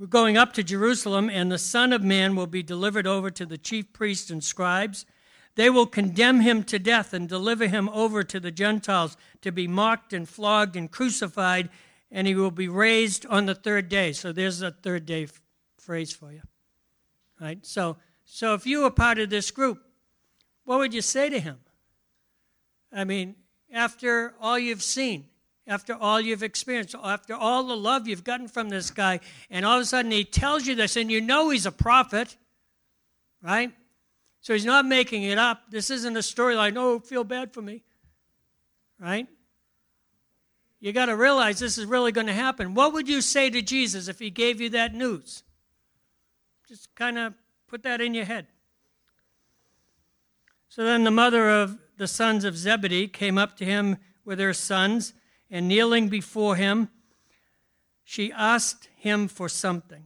we're 0.00 0.06
going 0.06 0.38
up 0.38 0.54
to 0.54 0.64
Jerusalem, 0.64 1.28
and 1.28 1.52
the 1.52 1.58
Son 1.58 1.92
of 1.92 2.02
Man 2.02 2.36
will 2.36 2.46
be 2.46 2.62
delivered 2.62 3.06
over 3.06 3.30
to 3.30 3.44
the 3.44 3.58
chief 3.58 3.92
priests 3.92 4.30
and 4.30 4.42
scribes. 4.42 5.04
They 5.56 5.68
will 5.68 5.86
condemn 5.86 6.40
him 6.40 6.64
to 6.64 6.78
death 6.78 7.12
and 7.12 7.28
deliver 7.28 7.66
him 7.66 7.90
over 7.90 8.22
to 8.22 8.40
the 8.40 8.50
Gentiles 8.50 9.14
to 9.42 9.52
be 9.52 9.68
mocked 9.68 10.14
and 10.14 10.26
flogged 10.26 10.74
and 10.74 10.90
crucified, 10.90 11.68
and 12.10 12.26
he 12.26 12.34
will 12.34 12.50
be 12.50 12.68
raised 12.68 13.26
on 13.26 13.44
the 13.44 13.54
third 13.54 13.90
day. 13.90 14.12
So 14.12 14.32
there's 14.32 14.62
a 14.62 14.70
third 14.70 15.04
day 15.04 15.28
phrase 15.78 16.12
for 16.12 16.32
you. 16.32 16.40
Right? 17.40 17.64
So, 17.64 17.96
so 18.24 18.54
if 18.54 18.66
you 18.66 18.82
were 18.82 18.90
part 18.90 19.18
of 19.18 19.30
this 19.30 19.50
group, 19.50 19.78
what 20.64 20.78
would 20.78 20.94
you 20.94 21.02
say 21.02 21.28
to 21.30 21.38
him? 21.38 21.58
I 22.92 23.04
mean, 23.04 23.36
after 23.72 24.34
all 24.40 24.58
you've 24.58 24.82
seen, 24.82 25.26
after 25.66 25.94
all 25.94 26.20
you've 26.20 26.42
experienced, 26.42 26.94
after 26.94 27.34
all 27.34 27.64
the 27.64 27.76
love 27.76 28.06
you've 28.06 28.24
gotten 28.24 28.48
from 28.48 28.68
this 28.68 28.90
guy, 28.90 29.20
and 29.50 29.66
all 29.66 29.76
of 29.76 29.82
a 29.82 29.86
sudden 29.86 30.10
he 30.10 30.24
tells 30.24 30.66
you 30.66 30.74
this, 30.74 30.96
and 30.96 31.10
you 31.10 31.20
know 31.20 31.50
he's 31.50 31.66
a 31.66 31.72
prophet, 31.72 32.36
right? 33.42 33.72
So 34.40 34.52
he's 34.52 34.64
not 34.64 34.86
making 34.86 35.24
it 35.24 35.38
up. 35.38 35.62
This 35.70 35.90
isn't 35.90 36.16
a 36.16 36.22
story. 36.22 36.54
storyline, 36.54 36.76
oh, 36.76 37.00
feel 37.00 37.24
bad 37.24 37.52
for 37.52 37.62
me, 37.62 37.82
right? 39.00 39.26
You 40.78 40.92
got 40.92 41.06
to 41.06 41.16
realize 41.16 41.58
this 41.58 41.78
is 41.78 41.86
really 41.86 42.12
going 42.12 42.28
to 42.28 42.32
happen. 42.32 42.74
What 42.74 42.92
would 42.92 43.08
you 43.08 43.20
say 43.20 43.50
to 43.50 43.62
Jesus 43.62 44.08
if 44.08 44.18
he 44.18 44.30
gave 44.30 44.60
you 44.60 44.70
that 44.70 44.94
news? 44.94 45.42
Just 46.68 46.94
kind 46.94 47.18
of 47.18 47.34
put 47.68 47.82
that 47.82 48.00
in 48.00 48.14
your 48.14 48.24
head. 48.24 48.46
So 50.68 50.84
then 50.84 51.04
the 51.04 51.10
mother 51.10 51.48
of 51.48 51.78
the 51.96 52.06
sons 52.06 52.44
of 52.44 52.56
Zebedee 52.56 53.08
came 53.08 53.38
up 53.38 53.56
to 53.56 53.64
him 53.64 53.96
with 54.24 54.38
her 54.40 54.52
sons 54.52 55.14
and 55.50 55.68
kneeling 55.68 56.08
before 56.08 56.56
him, 56.56 56.88
she 58.04 58.32
asked 58.32 58.88
him 58.96 59.28
for 59.28 59.48
something. 59.48 60.04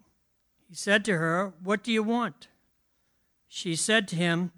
He 0.68 0.74
said 0.74 1.04
to 1.06 1.16
her, 1.16 1.52
What 1.62 1.82
do 1.82 1.90
you 1.92 2.02
want? 2.02 2.48
She 3.48 3.74
said 3.74 4.06
to 4.08 4.16
him, 4.16 4.52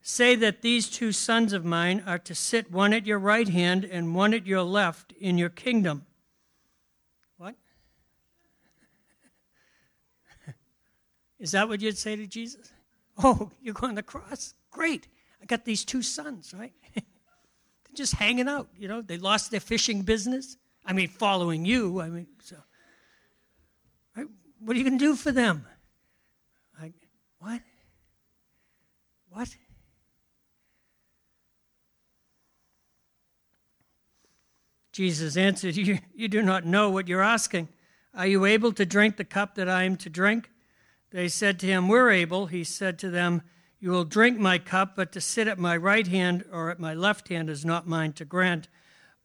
Say 0.00 0.34
that 0.36 0.62
these 0.62 0.88
two 0.88 1.12
sons 1.12 1.52
of 1.52 1.64
mine 1.64 2.02
are 2.06 2.18
to 2.18 2.34
sit 2.34 2.72
one 2.72 2.92
at 2.92 3.06
your 3.06 3.18
right 3.18 3.48
hand 3.48 3.84
and 3.84 4.14
one 4.14 4.34
at 4.34 4.46
your 4.46 4.62
left 4.62 5.12
in 5.12 5.38
your 5.38 5.48
kingdom. 5.48 6.06
What? 7.36 7.54
Is 11.42 11.50
that 11.50 11.68
what 11.68 11.82
you'd 11.82 11.98
say 11.98 12.16
to 12.16 12.26
Jesus? 12.26 12.72
Oh, 13.22 13.50
you're 13.60 13.74
going 13.74 13.90
to 13.90 13.96
the 13.96 14.02
cross? 14.02 14.54
Great. 14.70 15.06
I 15.42 15.44
got 15.44 15.66
these 15.66 15.84
two 15.84 16.00
sons, 16.00 16.54
right? 16.58 16.72
They're 16.94 17.04
just 17.94 18.14
hanging 18.14 18.48
out. 18.48 18.68
You 18.74 18.88
know, 18.88 19.02
they 19.02 19.18
lost 19.18 19.50
their 19.50 19.60
fishing 19.60 20.00
business. 20.00 20.56
I 20.86 20.94
mean, 20.94 21.08
following 21.08 21.66
you. 21.66 22.00
I 22.00 22.08
mean, 22.08 22.26
so 22.42 22.56
right? 24.16 24.26
what 24.60 24.74
are 24.74 24.78
you 24.78 24.84
going 24.84 24.98
to 24.98 25.04
do 25.04 25.14
for 25.14 25.30
them? 25.30 25.66
What? 27.42 27.60
What? 29.30 29.48
Jesus 34.92 35.36
answered, 35.36 35.76
you, 35.76 35.98
you 36.14 36.28
do 36.28 36.40
not 36.40 36.64
know 36.64 36.90
what 36.90 37.08
you're 37.08 37.22
asking. 37.22 37.68
Are 38.14 38.26
you 38.26 38.44
able 38.44 38.72
to 38.74 38.86
drink 38.86 39.16
the 39.16 39.24
cup 39.24 39.56
that 39.56 39.68
I 39.68 39.84
am 39.84 39.96
to 39.96 40.10
drink? 40.10 40.50
They 41.12 41.28
said 41.28 41.60
to 41.60 41.66
him, 41.66 41.88
We're 41.88 42.10
able. 42.10 42.46
He 42.46 42.64
said 42.64 42.98
to 43.00 43.10
them, 43.10 43.42
you 43.82 43.90
will 43.90 44.04
drink 44.04 44.38
my 44.38 44.58
cup, 44.58 44.94
but 44.94 45.10
to 45.10 45.20
sit 45.20 45.48
at 45.48 45.58
my 45.58 45.76
right 45.76 46.06
hand 46.06 46.44
or 46.52 46.70
at 46.70 46.78
my 46.78 46.94
left 46.94 47.26
hand 47.26 47.50
is 47.50 47.64
not 47.64 47.84
mine 47.84 48.12
to 48.12 48.24
grant, 48.24 48.68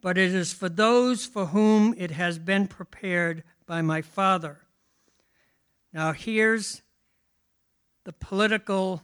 but 0.01 0.17
it 0.17 0.33
is 0.33 0.51
for 0.51 0.67
those 0.67 1.27
for 1.27 1.45
whom 1.45 1.93
it 1.95 2.09
has 2.09 2.39
been 2.39 2.67
prepared 2.67 3.43
by 3.67 3.83
my 3.83 4.01
Father. 4.01 4.61
Now, 5.93 6.11
here's 6.11 6.81
the 8.03 8.13
political 8.13 9.03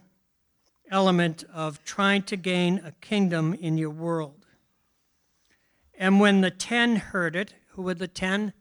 element 0.90 1.44
of 1.54 1.84
trying 1.84 2.24
to 2.24 2.36
gain 2.36 2.82
a 2.84 2.90
kingdom 3.00 3.54
in 3.54 3.78
your 3.78 3.90
world. 3.90 4.46
And 5.96 6.18
when 6.18 6.40
the 6.40 6.50
ten 6.50 6.96
heard 6.96 7.36
it, 7.36 7.54
who 7.68 7.82
were 7.82 7.94
the 7.94 8.08
ten? 8.08 8.54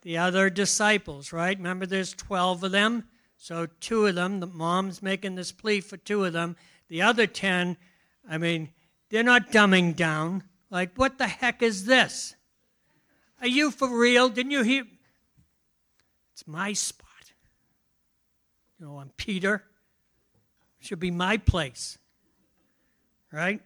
The 0.00 0.16
other 0.16 0.48
disciples, 0.48 1.34
right? 1.34 1.58
Remember, 1.58 1.84
there's 1.84 2.14
12 2.14 2.64
of 2.64 2.72
them. 2.72 3.04
So 3.42 3.66
two 3.80 4.06
of 4.06 4.14
them, 4.14 4.38
the 4.38 4.46
mom's 4.46 5.02
making 5.02 5.34
this 5.34 5.50
plea 5.50 5.80
for 5.80 5.96
two 5.96 6.24
of 6.24 6.32
them. 6.32 6.54
The 6.86 7.02
other 7.02 7.26
10, 7.26 7.76
I 8.30 8.38
mean, 8.38 8.68
they're 9.10 9.24
not 9.24 9.50
dumbing 9.50 9.96
down. 9.96 10.44
Like, 10.70 10.92
what 10.94 11.18
the 11.18 11.26
heck 11.26 11.60
is 11.60 11.84
this? 11.84 12.36
Are 13.40 13.48
you 13.48 13.72
for 13.72 13.88
real? 13.88 14.28
Didn't 14.28 14.52
you 14.52 14.62
hear? 14.62 14.84
It's 16.32 16.46
my 16.46 16.72
spot. 16.72 17.32
You 18.78 18.86
know, 18.86 19.00
I'm 19.00 19.10
Peter. 19.16 19.64
It 20.80 20.86
should 20.86 21.00
be 21.00 21.10
my 21.10 21.36
place. 21.36 21.98
Right? 23.32 23.60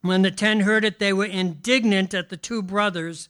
When 0.00 0.22
the 0.22 0.30
ten 0.30 0.60
heard 0.60 0.84
it, 0.84 1.00
they 1.00 1.12
were 1.12 1.24
indignant 1.24 2.14
at 2.14 2.28
the 2.28 2.36
two 2.36 2.62
brothers. 2.62 3.28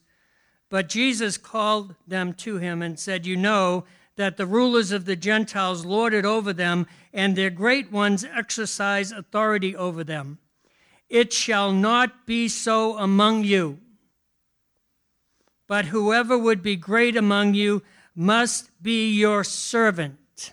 But 0.68 0.88
Jesus 0.88 1.38
called 1.38 1.94
them 2.06 2.34
to 2.34 2.56
him 2.58 2.82
and 2.82 2.98
said, 2.98 3.26
You 3.26 3.36
know 3.36 3.84
that 4.16 4.36
the 4.36 4.46
rulers 4.46 4.92
of 4.92 5.04
the 5.04 5.16
Gentiles 5.16 5.84
lord 5.84 6.12
it 6.14 6.24
over 6.24 6.52
them, 6.52 6.86
and 7.12 7.36
their 7.36 7.50
great 7.50 7.92
ones 7.92 8.24
exercise 8.24 9.12
authority 9.12 9.76
over 9.76 10.02
them. 10.02 10.38
It 11.08 11.32
shall 11.32 11.72
not 11.72 12.26
be 12.26 12.48
so 12.48 12.98
among 12.98 13.44
you. 13.44 13.78
But 15.68 15.86
whoever 15.86 16.36
would 16.36 16.62
be 16.62 16.76
great 16.76 17.16
among 17.16 17.54
you 17.54 17.82
must 18.14 18.70
be 18.82 19.12
your 19.12 19.44
servant, 19.44 20.52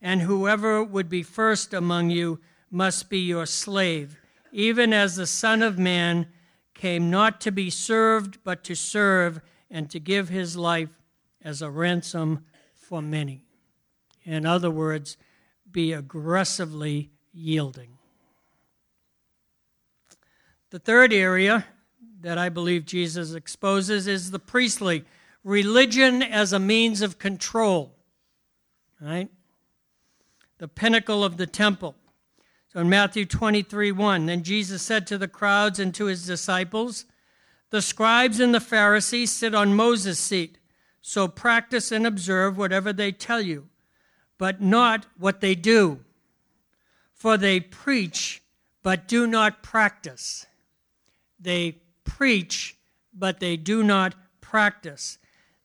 and 0.00 0.22
whoever 0.22 0.82
would 0.82 1.08
be 1.08 1.22
first 1.22 1.72
among 1.72 2.10
you 2.10 2.40
must 2.70 3.08
be 3.08 3.18
your 3.18 3.46
slave, 3.46 4.18
even 4.50 4.92
as 4.92 5.16
the 5.16 5.26
Son 5.26 5.62
of 5.62 5.78
Man 5.78 6.26
came 6.82 7.08
not 7.08 7.40
to 7.40 7.52
be 7.52 7.70
served, 7.70 8.38
but 8.42 8.64
to 8.64 8.74
serve 8.74 9.40
and 9.70 9.88
to 9.88 10.00
give 10.00 10.30
his 10.30 10.56
life 10.56 10.88
as 11.40 11.62
a 11.62 11.70
ransom 11.70 12.44
for 12.74 13.00
many. 13.00 13.44
In 14.24 14.44
other 14.44 14.68
words, 14.68 15.16
be 15.70 15.92
aggressively 15.92 17.12
yielding. 17.32 17.98
The 20.70 20.80
third 20.80 21.12
area 21.12 21.66
that 22.20 22.36
I 22.36 22.48
believe 22.48 22.84
Jesus 22.84 23.32
exposes 23.32 24.08
is 24.08 24.32
the 24.32 24.40
priestly 24.40 25.04
religion 25.44 26.20
as 26.20 26.52
a 26.52 26.58
means 26.58 27.00
of 27.00 27.16
control. 27.16 27.94
Right? 29.00 29.28
The 30.58 30.66
pinnacle 30.66 31.22
of 31.22 31.36
the 31.36 31.46
temple. 31.46 31.94
So 32.72 32.80
in 32.80 32.88
Matthew 32.88 33.26
23 33.26 33.92
1, 33.92 34.24
then 34.24 34.42
Jesus 34.42 34.80
said 34.80 35.06
to 35.08 35.18
the 35.18 35.28
crowds 35.28 35.78
and 35.78 35.94
to 35.94 36.06
his 36.06 36.24
disciples, 36.24 37.04
The 37.68 37.82
scribes 37.82 38.40
and 38.40 38.54
the 38.54 38.60
Pharisees 38.60 39.30
sit 39.30 39.54
on 39.54 39.76
Moses' 39.76 40.18
seat, 40.18 40.56
so 41.02 41.28
practice 41.28 41.92
and 41.92 42.06
observe 42.06 42.56
whatever 42.56 42.90
they 42.90 43.12
tell 43.12 43.42
you, 43.42 43.68
but 44.38 44.62
not 44.62 45.04
what 45.18 45.42
they 45.42 45.54
do. 45.54 46.00
For 47.12 47.36
they 47.36 47.60
preach, 47.60 48.42
but 48.82 49.06
do 49.06 49.26
not 49.26 49.62
practice. 49.62 50.46
They 51.38 51.76
preach, 52.04 52.78
but 53.12 53.38
they 53.38 53.58
do 53.58 53.82
not 53.82 54.14
practice. 54.40 55.18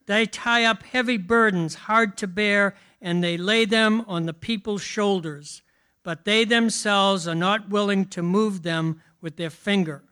They 0.08 0.26
tie 0.26 0.65
up 0.65 0.84
heavy 0.84 1.17
burdens 1.17 1.76
hard 1.76 2.17
to 2.17 2.28
bear, 2.28 2.76
and 3.02 3.24
they 3.24 3.38
lay 3.38 3.63
them 3.63 4.04
on 4.08 4.25
the 4.25 4.34
people's 4.34 4.81
shoulders 4.81 5.62
but 6.08 6.23
they 6.23 6.45
themselves 6.45 7.27
are 7.27 7.35
not 7.35 7.67
willing 7.67 8.05
to 8.05 8.23
move 8.23 8.63
them 8.63 9.01
with 9.19 9.35
their 9.35 9.49
finger. 9.49 10.05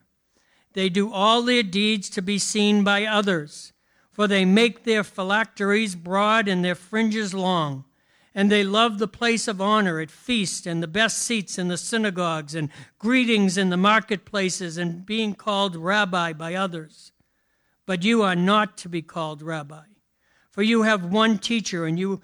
They 0.73 0.89
do 0.89 1.09
all 1.09 1.41
their 1.41 1.63
deeds 1.63 2.09
to 2.09 2.21
be 2.21 2.37
seen 2.37 2.83
by 2.83 3.05
others, 3.05 3.71
for 4.11 4.27
they 4.27 4.43
make 4.43 4.83
their 4.83 5.05
phylacteries 5.05 5.95
broad 5.95 6.49
and 6.49 6.65
their 6.65 6.75
fringes 6.75 7.33
long. 7.33 7.85
And 8.33 8.51
they 8.51 8.65
love 8.65 8.97
the 8.97 9.07
place 9.07 9.47
of 9.47 9.61
honor 9.61 10.01
at 10.01 10.11
feasts 10.11 10.67
and 10.67 10.83
the 10.83 10.87
best 10.87 11.19
seats 11.19 11.57
in 11.57 11.69
the 11.69 11.77
synagogues 11.77 12.55
and 12.55 12.71
greetings 12.99 13.57
in 13.57 13.69
the 13.69 13.77
marketplaces 13.77 14.77
and 14.77 15.05
being 15.05 15.33
called 15.33 15.77
rabbi 15.77 16.33
by 16.33 16.55
others. 16.55 17.13
But 17.85 18.03
you 18.03 18.21
are 18.21 18.35
not 18.35 18.77
to 18.79 18.89
be 18.89 19.01
called 19.01 19.41
rabbi, 19.41 19.85
for 20.51 20.61
you 20.61 20.81
have 20.81 21.05
one 21.05 21.37
teacher 21.37 21.85
and 21.85 21.97
you 21.97 22.19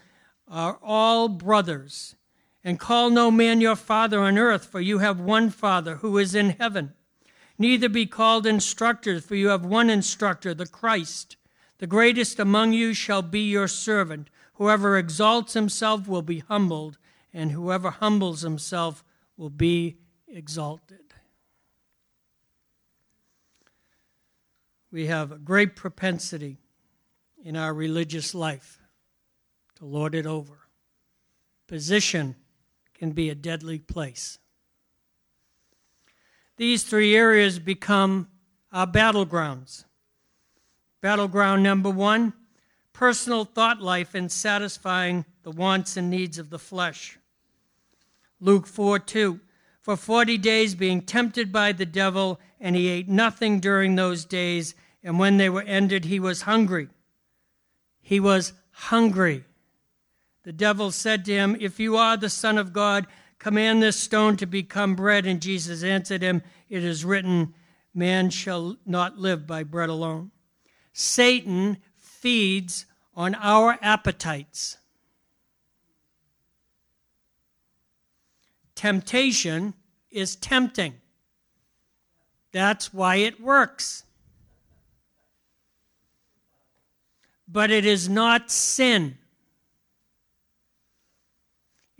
are 0.45 0.77
all 0.83 1.29
brothers. 1.29 2.17
And 2.63 2.79
call 2.79 3.09
no 3.09 3.31
man 3.31 3.59
your 3.61 3.75
father 3.75 4.19
on 4.19 4.37
earth, 4.37 4.65
for 4.65 4.79
you 4.79 4.99
have 4.99 5.19
one 5.19 5.49
Father 5.49 5.97
who 5.97 6.17
is 6.17 6.35
in 6.35 6.51
heaven. 6.51 6.93
Neither 7.57 7.89
be 7.89 8.05
called 8.05 8.45
instructors, 8.45 9.25
for 9.25 9.35
you 9.35 9.49
have 9.49 9.65
one 9.65 9.89
instructor, 9.89 10.53
the 10.53 10.67
Christ. 10.67 11.37
The 11.79 11.87
greatest 11.87 12.39
among 12.39 12.73
you 12.73 12.93
shall 12.93 13.21
be 13.21 13.41
your 13.41 13.67
servant. 13.67 14.29
Whoever 14.53 14.97
exalts 14.97 15.53
himself 15.53 16.07
will 16.07 16.21
be 16.21 16.39
humbled, 16.39 16.97
and 17.33 17.51
whoever 17.51 17.89
humbles 17.89 18.41
himself 18.41 19.03
will 19.37 19.49
be 19.49 19.97
exalted. 20.27 21.11
we 24.91 25.07
have 25.07 25.31
a 25.31 25.37
great 25.37 25.75
propensity 25.75 26.57
in 27.43 27.55
our 27.55 27.73
religious 27.73 28.35
life 28.35 28.79
to 29.75 29.85
lord 29.85 30.13
it 30.13 30.25
over. 30.25 30.59
Position 31.67 32.35
can 33.01 33.13
be 33.13 33.31
a 33.31 33.35
deadly 33.35 33.79
place. 33.79 34.37
These 36.57 36.83
three 36.83 37.15
areas 37.15 37.57
become 37.57 38.27
our 38.71 38.85
battlegrounds. 38.85 39.85
Battleground 41.01 41.63
number 41.63 41.89
one 41.89 42.33
personal 42.93 43.43
thought 43.43 43.81
life 43.81 44.13
and 44.13 44.31
satisfying 44.31 45.25
the 45.41 45.49
wants 45.49 45.97
and 45.97 46.11
needs 46.11 46.37
of 46.37 46.51
the 46.51 46.59
flesh. 46.59 47.17
Luke 48.39 48.67
4 48.67 48.99
2. 48.99 49.39
For 49.81 49.97
forty 49.97 50.37
days 50.37 50.75
being 50.75 51.01
tempted 51.01 51.51
by 51.51 51.71
the 51.71 51.87
devil, 51.87 52.39
and 52.59 52.75
he 52.75 52.87
ate 52.87 53.09
nothing 53.09 53.59
during 53.59 53.95
those 53.95 54.25
days, 54.25 54.75
and 55.03 55.17
when 55.17 55.37
they 55.37 55.49
were 55.49 55.63
ended, 55.63 56.05
he 56.05 56.19
was 56.19 56.43
hungry. 56.43 56.87
He 57.99 58.19
was 58.19 58.53
hungry. 58.69 59.45
The 60.43 60.53
devil 60.53 60.91
said 60.91 61.25
to 61.25 61.33
him, 61.33 61.55
If 61.59 61.79
you 61.79 61.97
are 61.97 62.17
the 62.17 62.29
Son 62.29 62.57
of 62.57 62.73
God, 62.73 63.07
command 63.37 63.81
this 63.81 63.97
stone 63.97 64.37
to 64.37 64.45
become 64.45 64.95
bread. 64.95 65.25
And 65.25 65.41
Jesus 65.41 65.83
answered 65.83 66.21
him, 66.21 66.41
It 66.69 66.83
is 66.83 67.05
written, 67.05 67.53
Man 67.93 68.29
shall 68.29 68.77
not 68.85 69.17
live 69.17 69.45
by 69.45 69.63
bread 69.63 69.89
alone. 69.89 70.31
Satan 70.93 71.77
feeds 71.97 72.85
on 73.15 73.35
our 73.35 73.77
appetites. 73.81 74.77
Temptation 78.75 79.75
is 80.09 80.35
tempting. 80.35 80.95
That's 82.51 82.93
why 82.93 83.17
it 83.17 83.39
works. 83.39 84.03
But 87.47 87.69
it 87.69 87.85
is 87.85 88.09
not 88.09 88.49
sin. 88.49 89.17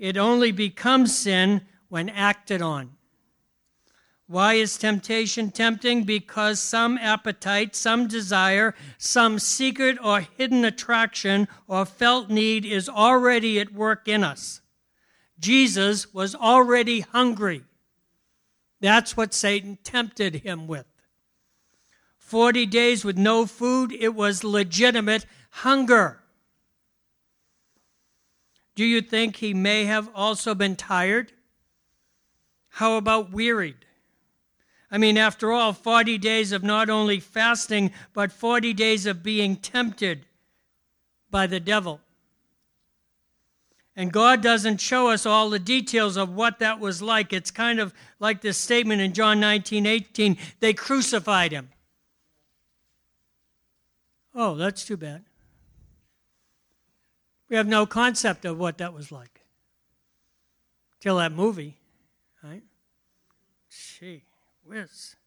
It 0.02 0.18
only 0.18 0.52
becomes 0.52 1.16
sin 1.16 1.62
when 1.88 2.10
acted 2.10 2.60
on. 2.60 2.94
Why 4.26 4.56
is 4.56 4.76
temptation 4.76 5.52
tempting? 5.52 6.06
Because 6.06 6.60
some 6.60 6.98
appetite, 6.98 7.76
some 7.76 8.08
desire, 8.08 8.74
some 8.98 9.38
secret 9.38 10.00
or 10.04 10.22
hidden 10.22 10.66
attraction 10.66 11.48
or 11.68 11.86
felt 11.86 12.32
need 12.32 12.66
is 12.66 12.90
already 12.90 13.60
at 13.60 13.74
work 13.74 14.08
in 14.08 14.24
us. 14.24 14.62
Jesus 15.40 16.12
was 16.12 16.34
already 16.34 17.02
hungry. 17.02 17.64
That's 18.80 19.16
what 19.16 19.36
Satan 19.36 19.78
tempted 19.84 20.38
him 20.38 20.66
with. 20.66 20.88
40 22.18 22.66
days 22.66 23.06
with 23.06 23.20
no 23.20 23.46
food, 23.46 23.92
it 23.92 24.16
was 24.16 24.44
legitimate 24.44 25.28
hunger. 25.52 26.21
Do 28.76 28.86
you 28.86 29.02
think 29.02 29.38
he 29.38 29.54
may 29.54 29.86
have 29.86 30.10
also 30.16 30.56
been 30.56 30.76
tired? 30.76 31.34
How 32.70 32.98
about 32.98 33.32
wearied? 33.32 33.86
I 34.90 34.98
mean, 34.98 35.18
after 35.18 35.52
all, 35.52 35.74
40 35.74 36.18
days 36.18 36.52
of 36.52 36.64
not 36.64 36.90
only 36.90 37.20
fasting, 37.20 37.92
but 38.14 38.32
40 38.32 38.74
days 38.74 39.06
of 39.06 39.24
being 39.24 39.56
tempted 39.56 40.26
by 41.30 41.48
the 41.48 41.60
devil. 41.60 42.02
And 43.96 44.12
God 44.12 44.42
doesn't 44.42 44.80
show 44.80 45.10
us 45.10 45.26
all 45.26 45.50
the 45.50 45.60
details 45.60 46.18
of 46.18 46.34
what 46.34 46.60
that 46.60 46.80
was 46.80 47.02
like. 47.02 47.34
It's 47.34 47.52
kind 47.52 47.80
of 47.80 47.94
like 48.20 48.42
this 48.42 48.58
statement 48.58 49.02
in 49.02 49.14
John 49.14 49.40
19 49.40 49.86
18 49.86 50.38
they 50.60 50.74
crucified 50.74 51.52
him. 51.52 51.70
Oh, 54.34 54.56
that's 54.56 54.86
too 54.86 54.98
bad. 54.98 55.24
We 57.52 57.58
have 57.58 57.68
no 57.68 57.86
concept 57.86 58.46
of 58.46 58.58
what 58.58 58.78
that 58.78 58.94
was 58.94 59.12
like 59.12 59.42
till 61.02 61.18
that 61.18 61.34
movie, 61.34 61.76
right? 62.42 62.64
Gee 63.70 64.24
whiz. 64.66 65.18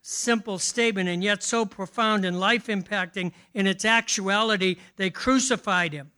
Simple 0.00 0.58
statement, 0.58 1.10
and 1.10 1.22
yet 1.22 1.42
so 1.42 1.66
profound 1.66 2.24
and 2.24 2.40
life 2.40 2.68
impacting 2.68 3.32
in 3.52 3.66
its 3.66 3.84
actuality, 3.84 4.76
they 4.96 5.10
crucified 5.10 5.92
him. 5.92 6.12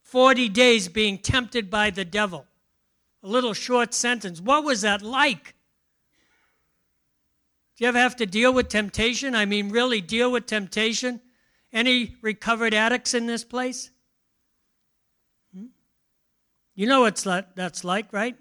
40 0.00 0.48
days 0.48 0.88
being 0.88 1.18
tempted 1.18 1.68
by 1.68 1.90
the 1.90 2.04
devil. 2.04 2.46
A 3.22 3.28
little 3.28 3.52
short 3.52 3.92
sentence. 3.92 4.40
What 4.40 4.64
was 4.64 4.80
that 4.80 5.02
like? 5.02 5.54
Do 7.76 7.84
you 7.84 7.88
ever 7.88 7.98
have 7.98 8.16
to 8.16 8.24
deal 8.24 8.54
with 8.54 8.70
temptation? 8.70 9.34
I 9.34 9.44
mean, 9.44 9.68
really 9.68 10.00
deal 10.00 10.32
with 10.32 10.46
temptation? 10.46 11.20
Any 11.70 12.16
recovered 12.22 12.72
addicts 12.72 13.12
in 13.12 13.26
this 13.26 13.44
place? 13.44 13.90
You 16.76 16.86
know 16.86 17.00
what 17.00 17.16
that's 17.56 17.84
like, 17.84 18.12
right? 18.12 18.36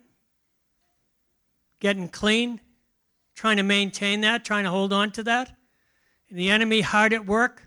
Getting 1.79 2.09
clean, 2.09 2.59
trying 3.33 3.57
to 3.57 3.63
maintain 3.63 4.21
that, 4.21 4.43
trying 4.43 4.65
to 4.65 4.69
hold 4.69 4.91
on 4.91 5.11
to 5.13 5.23
that. 5.23 5.55
And 6.29 6.37
the 6.37 6.49
enemy 6.49 6.81
hard 6.81 7.13
at 7.13 7.25
work. 7.25 7.63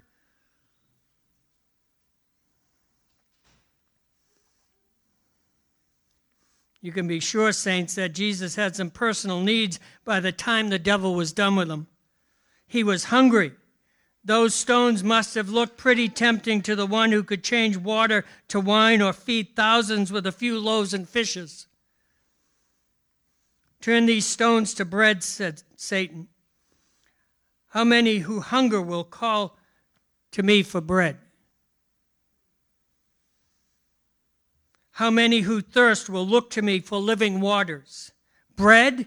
You 6.83 6.93
can 6.93 7.09
be 7.09 7.19
sure, 7.19 7.53
saints, 7.53 7.95
that 7.95 8.13
Jesus 8.13 8.55
had 8.55 8.77
some 8.77 8.91
personal 8.91 9.41
needs 9.41 9.81
by 10.05 10.21
the 10.21 10.33
time 10.33 10.69
the 10.69 10.79
devil 10.79 11.15
was 11.15 11.33
done 11.33 11.57
with 11.57 11.71
him. 11.71 11.87
He 12.67 12.85
was 12.85 13.05
hungry. 13.05 13.53
Those 14.25 14.55
stones 14.55 15.03
must 15.03 15.35
have 15.37 15.49
looked 15.49 15.79
pretty 15.79 16.09
tempting 16.09 16.61
to 16.63 16.77
the 16.77 16.87
one 16.87 17.13
who 17.13 17.23
could 17.23 17.43
change 17.43 17.77
water 17.77 18.25
to 18.49 18.61
wine 18.61 19.01
or 19.01 19.13
feed 19.13 19.55
thousands 19.55 20.13
with 20.13 20.27
a 20.27 20.33
few 20.33 20.59
loaves 20.59 20.93
and 20.93 21.09
fishes. 21.09 21.67
Turn 23.81 24.07
these 24.07 24.27
stones 24.27 24.75
to 24.75 24.85
bread, 24.85 25.23
said 25.23 25.63
Satan. 25.77 26.29
How 27.69 27.85
many 27.85 28.19
who 28.19 28.41
hunger 28.41 28.83
will 28.83 29.05
call 29.05 29.57
to 30.33 30.43
me 30.43 30.63
for 30.63 30.81
bread? 30.81 31.19
How 34.93 35.11
many 35.11 35.41
who 35.41 35.61
thirst 35.61 36.11
will 36.11 36.27
look 36.27 36.51
to 36.51 36.63
me 36.63 36.81
for 36.81 36.99
living 36.99 37.41
waters? 37.41 38.11
Bread? 38.57 39.07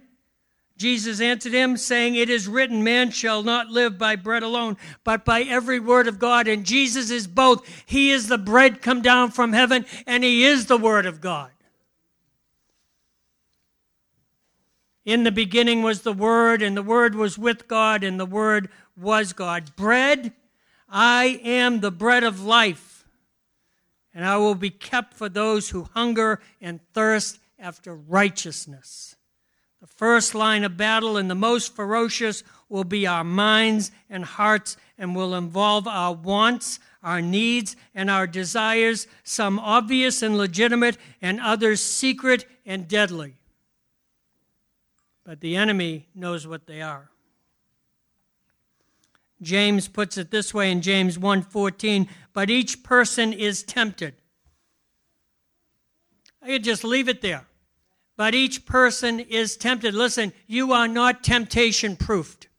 Jesus 0.81 1.21
answered 1.21 1.53
him, 1.53 1.77
saying, 1.77 2.15
It 2.15 2.27
is 2.27 2.47
written, 2.47 2.83
Man 2.83 3.11
shall 3.11 3.43
not 3.43 3.67
live 3.67 3.99
by 3.99 4.15
bread 4.15 4.41
alone, 4.41 4.77
but 5.03 5.23
by 5.23 5.43
every 5.43 5.79
word 5.79 6.07
of 6.07 6.17
God. 6.17 6.47
And 6.47 6.65
Jesus 6.65 7.11
is 7.11 7.27
both. 7.27 7.67
He 7.85 8.09
is 8.09 8.27
the 8.27 8.39
bread 8.39 8.81
come 8.81 9.03
down 9.03 9.29
from 9.29 9.53
heaven, 9.53 9.85
and 10.07 10.23
He 10.23 10.43
is 10.43 10.65
the 10.65 10.77
word 10.77 11.05
of 11.05 11.21
God. 11.21 11.51
In 15.05 15.23
the 15.23 15.31
beginning 15.31 15.83
was 15.83 16.01
the 16.01 16.13
Word, 16.13 16.63
and 16.63 16.75
the 16.75 16.81
Word 16.81 17.13
was 17.13 17.37
with 17.37 17.67
God, 17.67 18.03
and 18.03 18.19
the 18.19 18.25
Word 18.25 18.69
was 18.97 19.33
God. 19.33 19.75
Bread, 19.75 20.33
I 20.89 21.39
am 21.43 21.79
the 21.79 21.91
bread 21.91 22.23
of 22.23 22.43
life, 22.43 23.05
and 24.15 24.25
I 24.25 24.37
will 24.37 24.55
be 24.55 24.71
kept 24.71 25.13
for 25.13 25.29
those 25.29 25.69
who 25.69 25.89
hunger 25.93 26.39
and 26.59 26.79
thirst 26.93 27.39
after 27.59 27.95
righteousness. 27.95 29.15
The 29.81 29.87
first 29.87 30.33
line 30.35 30.63
of 30.63 30.77
battle 30.77 31.17
and 31.17 31.29
the 31.29 31.35
most 31.35 31.75
ferocious 31.75 32.43
will 32.69 32.83
be 32.83 33.05
our 33.05 33.23
minds 33.23 33.91
and 34.09 34.23
hearts 34.23 34.77
and 34.97 35.15
will 35.15 35.35
involve 35.35 35.87
our 35.87 36.13
wants, 36.13 36.79
our 37.03 37.21
needs, 37.21 37.75
and 37.93 38.09
our 38.09 38.27
desires, 38.27 39.07
some 39.23 39.59
obvious 39.59 40.21
and 40.21 40.37
legitimate, 40.37 40.97
and 41.21 41.41
others 41.41 41.81
secret 41.81 42.45
and 42.65 42.87
deadly 42.87 43.35
but 45.23 45.39
the 45.39 45.55
enemy 45.55 46.07
knows 46.13 46.47
what 46.47 46.65
they 46.67 46.81
are. 46.81 47.09
James 49.41 49.87
puts 49.87 50.17
it 50.17 50.29
this 50.29 50.53
way 50.53 50.71
in 50.71 50.81
James 50.81 51.17
1:14, 51.17 52.07
but 52.33 52.49
each 52.49 52.83
person 52.83 53.33
is 53.33 53.63
tempted. 53.63 54.15
I 56.41 56.47
could 56.47 56.63
just 56.63 56.83
leave 56.83 57.07
it 57.07 57.21
there. 57.21 57.47
But 58.21 58.35
each 58.35 58.67
person 58.67 59.19
is 59.19 59.57
tempted. 59.57 59.95
Listen, 59.95 60.31
you 60.45 60.73
are 60.73 60.87
not 60.87 61.23
temptation 61.23 61.95
proofed. 61.95 62.49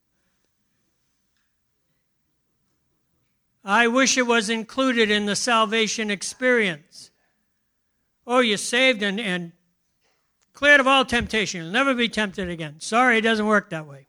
I 3.65 3.87
wish 3.87 4.19
it 4.19 4.27
was 4.27 4.51
included 4.51 5.09
in 5.09 5.27
the 5.27 5.37
salvation 5.37 6.11
experience. 6.11 7.13
Oh, 8.27 8.41
you're 8.41 8.57
saved 8.57 9.05
and, 9.05 9.21
and 9.21 9.53
cleared 10.53 10.81
of 10.81 10.89
all 10.89 11.05
temptation. 11.05 11.63
You'll 11.63 11.71
never 11.71 11.95
be 11.95 12.09
tempted 12.09 12.51
again. 12.51 12.81
Sorry, 12.81 13.19
it 13.19 13.21
doesn't 13.21 13.47
work 13.47 13.71
that 13.71 13.87
way. 13.87 14.09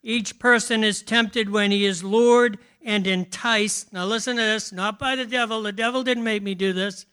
Each 0.00 0.38
person 0.38 0.84
is 0.84 1.02
tempted 1.02 1.50
when 1.50 1.72
he 1.72 1.84
is 1.84 2.04
lured 2.04 2.56
and 2.84 3.04
enticed. 3.04 3.92
Now, 3.92 4.06
listen 4.06 4.36
to 4.36 4.42
this 4.42 4.70
not 4.70 5.00
by 5.00 5.16
the 5.16 5.26
devil. 5.26 5.60
The 5.60 5.72
devil 5.72 6.04
didn't 6.04 6.22
make 6.22 6.44
me 6.44 6.54
do 6.54 6.72
this. 6.72 7.06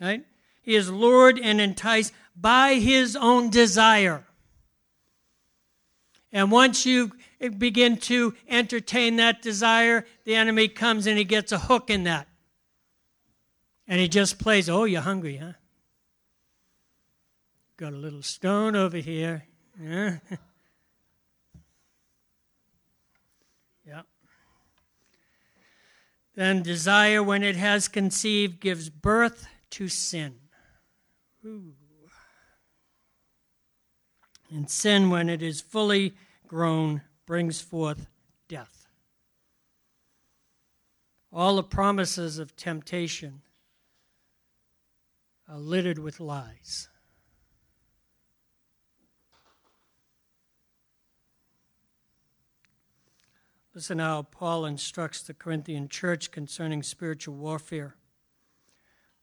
Right? 0.00 0.24
He 0.62 0.74
is 0.74 0.90
lured 0.90 1.38
and 1.38 1.60
enticed 1.60 2.12
by 2.34 2.74
his 2.74 3.16
own 3.16 3.50
desire. 3.50 4.24
And 6.32 6.50
once 6.50 6.86
you 6.86 7.12
begin 7.58 7.96
to 7.98 8.34
entertain 8.48 9.16
that 9.16 9.42
desire, 9.42 10.06
the 10.24 10.36
enemy 10.36 10.68
comes 10.68 11.06
and 11.06 11.18
he 11.18 11.24
gets 11.24 11.52
a 11.52 11.58
hook 11.58 11.90
in 11.90 12.04
that. 12.04 12.28
And 13.88 14.00
he 14.00 14.08
just 14.08 14.38
plays, 14.38 14.70
oh, 14.70 14.84
you're 14.84 15.00
hungry, 15.00 15.36
huh? 15.36 15.54
Got 17.76 17.92
a 17.92 17.96
little 17.96 18.22
stone 18.22 18.76
over 18.76 18.98
here. 18.98 19.46
Yeah. 19.82 20.18
yeah. 23.86 24.02
Then 26.36 26.62
desire, 26.62 27.22
when 27.22 27.42
it 27.42 27.56
has 27.56 27.88
conceived, 27.88 28.60
gives 28.60 28.88
birth 28.88 29.48
to 29.70 29.88
sin. 29.88 30.34
Ooh. 31.44 31.74
And 34.50 34.68
sin, 34.68 35.10
when 35.10 35.28
it 35.28 35.42
is 35.42 35.60
fully 35.60 36.14
grown, 36.46 37.02
brings 37.24 37.60
forth 37.60 38.08
death. 38.48 38.88
All 41.32 41.56
the 41.56 41.62
promises 41.62 42.38
of 42.38 42.56
temptation 42.56 43.42
are 45.48 45.58
littered 45.58 45.98
with 45.98 46.18
lies. 46.18 46.88
Listen 53.72 54.00
how 54.00 54.22
Paul 54.22 54.66
instructs 54.66 55.22
the 55.22 55.32
Corinthian 55.32 55.88
church 55.88 56.32
concerning 56.32 56.82
spiritual 56.82 57.36
warfare. 57.36 57.94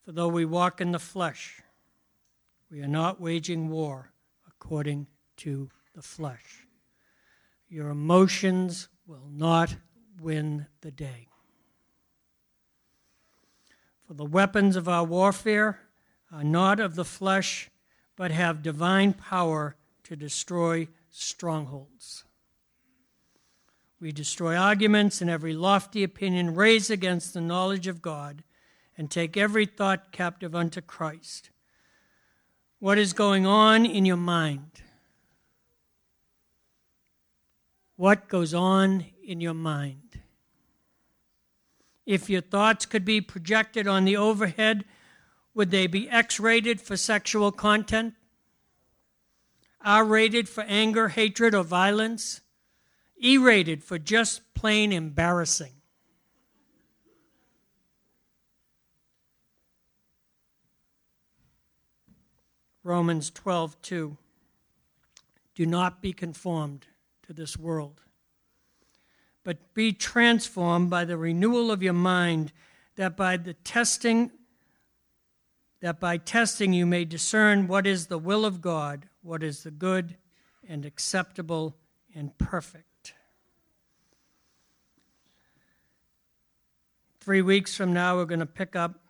For 0.07 0.13
though 0.13 0.29
we 0.29 0.45
walk 0.45 0.79
in 0.79 0.93
the 0.93 0.99
flesh, 0.99 1.61
we 2.71 2.79
are 2.79 2.87
not 2.87 3.19
waging 3.19 3.67
war 3.67 4.13
according 4.47 5.07
to 5.35 5.69
the 5.93 6.01
flesh. 6.01 6.65
Your 7.67 7.89
emotions 7.89 8.87
will 9.05 9.27
not 9.29 9.75
win 10.21 10.67
the 10.79 10.91
day. 10.91 11.27
For 14.07 14.13
the 14.13 14.23
weapons 14.23 14.77
of 14.77 14.87
our 14.87 15.03
warfare 15.03 15.81
are 16.31 16.45
not 16.45 16.79
of 16.79 16.95
the 16.95 17.03
flesh, 17.03 17.69
but 18.15 18.31
have 18.31 18.63
divine 18.63 19.11
power 19.11 19.75
to 20.05 20.15
destroy 20.15 20.87
strongholds. 21.11 22.23
We 23.99 24.13
destroy 24.13 24.55
arguments 24.55 25.19
and 25.19 25.29
every 25.29 25.53
lofty 25.53 26.01
opinion 26.01 26.55
raised 26.55 26.89
against 26.89 27.33
the 27.33 27.41
knowledge 27.41 27.87
of 27.87 28.01
God 28.01 28.45
and 28.97 29.11
take 29.11 29.37
every 29.37 29.65
thought 29.65 30.11
captive 30.11 30.55
unto 30.55 30.81
Christ. 30.81 31.51
What 32.79 32.97
is 32.97 33.13
going 33.13 33.45
on 33.45 33.85
in 33.85 34.05
your 34.05 34.17
mind? 34.17 34.81
what 37.97 38.29
goes 38.29 38.53
on 38.53 39.05
in 39.25 39.41
your 39.41 39.55
mind. 39.55 40.21
If 42.05 42.29
your 42.29 42.41
thoughts 42.41 42.85
could 42.85 43.03
be 43.03 43.19
projected 43.19 43.87
on 43.87 44.05
the 44.05 44.15
overhead, 44.15 44.85
would 45.53 45.71
they 45.71 45.87
be 45.87 46.07
X 46.07 46.39
rated 46.39 46.79
for 46.79 46.95
sexual 46.95 47.51
content? 47.51 48.13
R 49.83 50.05
rated 50.05 50.47
for 50.47 50.63
anger, 50.63 51.09
hatred, 51.09 51.53
or 51.53 51.63
violence? 51.63 52.41
E 53.21 53.37
rated 53.37 53.83
for 53.83 53.97
just 53.97 54.53
plain 54.53 54.93
embarrassing? 54.93 55.76
Romans 62.87 63.29
12, 63.29 63.81
2. 63.81 64.17
Do 65.55 65.65
not 65.65 66.01
be 66.01 66.13
conformed 66.13 66.87
to 67.23 67.33
this 67.33 67.57
world. 67.57 67.99
But 69.43 69.73
be 69.73 69.91
transformed 69.91 70.89
by 70.89 71.03
the 71.03 71.17
renewal 71.17 71.69
of 71.69 71.83
your 71.83 71.91
mind, 71.91 72.53
that 72.95 73.17
by 73.17 73.35
the 73.35 73.53
testing 73.53 74.31
that 75.79 75.99
by 75.99 76.17
testing 76.17 76.73
you 76.73 76.87
may 76.87 77.05
discern 77.05 77.67
what 77.67 77.85
is 77.85 78.07
the 78.07 78.17
will 78.17 78.45
of 78.45 78.61
God, 78.61 79.07
what 79.21 79.43
is 79.43 79.61
the 79.61 79.69
good 79.69 80.17
and 80.67 80.85
acceptable 80.85 81.75
and 82.15 82.35
perfect. 82.39 83.13
Three 87.19 87.43
weeks 87.43 87.75
from 87.75 87.93
now, 87.93 88.15
we're 88.15 88.25
going 88.25 88.39
to 88.39 88.47
pick 88.47 88.75
up 88.75 89.03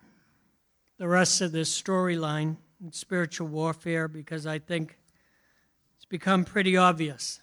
the 0.97 1.07
rest 1.07 1.39
of 1.39 1.53
this 1.53 1.81
storyline 1.81 2.57
spiritual 2.91 3.47
warfare 3.47 4.07
because 4.07 4.45
I 4.45 4.59
think 4.59 4.97
it's 5.95 6.05
become 6.05 6.45
pretty 6.45 6.77
obvious 6.77 7.41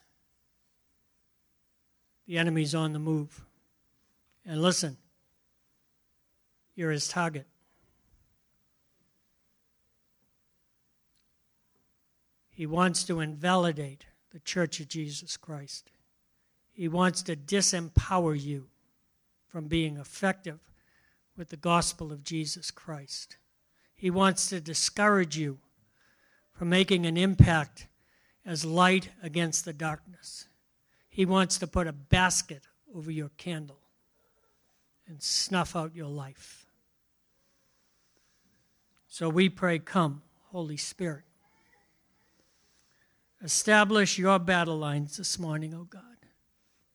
the 2.26 2.38
enemy's 2.38 2.74
on 2.74 2.92
the 2.92 2.98
move. 2.98 3.44
And 4.46 4.62
listen, 4.62 4.96
you're 6.74 6.90
his 6.90 7.08
target. 7.08 7.46
He 12.50 12.66
wants 12.66 13.04
to 13.04 13.20
invalidate 13.20 14.06
the 14.32 14.38
Church 14.40 14.80
of 14.80 14.88
Jesus 14.88 15.36
Christ. 15.36 15.90
He 16.72 16.88
wants 16.88 17.22
to 17.22 17.36
disempower 17.36 18.40
you 18.40 18.68
from 19.46 19.66
being 19.66 19.96
effective 19.96 20.60
with 21.36 21.50
the 21.50 21.56
gospel 21.56 22.12
of 22.12 22.22
Jesus 22.22 22.70
Christ. 22.70 23.36
He 23.94 24.10
wants 24.10 24.48
to 24.48 24.60
discourage 24.60 25.36
you 25.36 25.58
from 26.52 26.68
making 26.68 27.06
an 27.06 27.16
impact 27.16 27.88
as 28.44 28.64
light 28.64 29.10
against 29.22 29.64
the 29.64 29.72
darkness. 29.72 30.48
He 31.08 31.24
wants 31.24 31.58
to 31.58 31.66
put 31.66 31.86
a 31.86 31.92
basket 31.92 32.62
over 32.94 33.10
your 33.10 33.30
candle 33.36 33.80
and 35.06 35.22
snuff 35.22 35.76
out 35.76 35.94
your 35.94 36.08
life. 36.08 36.66
So 39.06 39.28
we 39.28 39.48
pray, 39.48 39.78
Come, 39.78 40.22
Holy 40.50 40.76
Spirit. 40.76 41.24
Establish 43.42 44.18
your 44.18 44.38
battle 44.38 44.78
lines 44.78 45.18
this 45.18 45.38
morning, 45.38 45.74
O 45.74 45.80
oh 45.80 45.84
God, 45.84 46.02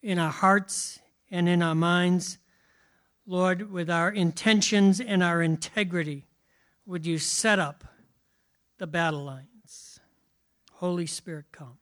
in 0.02 0.18
our 0.18 0.32
hearts 0.32 1.00
and 1.30 1.47
in 1.47 1.62
our 1.62 1.76
minds. 1.76 2.39
Lord, 3.28 3.72
with 3.72 3.89
our 3.89 4.10
intentions 4.10 5.00
and 5.00 5.22
our 5.22 5.43
integrity, 5.43 6.26
would 6.90 7.06
you 7.06 7.20
set 7.20 7.60
up 7.60 7.84
the 8.80 8.88
battle 8.88 9.24
lines? 9.24 10.00
Holy 10.72 11.06
Spirit, 11.06 11.46
come. 11.52 11.78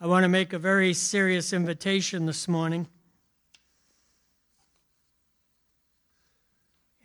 I 0.00 0.08
want 0.08 0.24
to 0.24 0.28
make 0.28 0.52
a 0.52 0.58
very 0.58 0.92
serious 0.94 1.52
invitation 1.52 2.26
this 2.26 2.48
morning 2.48 2.88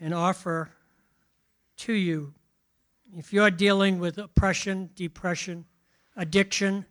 and 0.02 0.16
offer 0.16 0.72
to 1.78 1.94
you 1.94 2.34
if 3.16 3.32
you're 3.32 3.52
dealing 3.52 4.00
with 4.00 4.18
oppression, 4.18 4.90
depression, 4.96 5.66
addiction, 6.18 6.88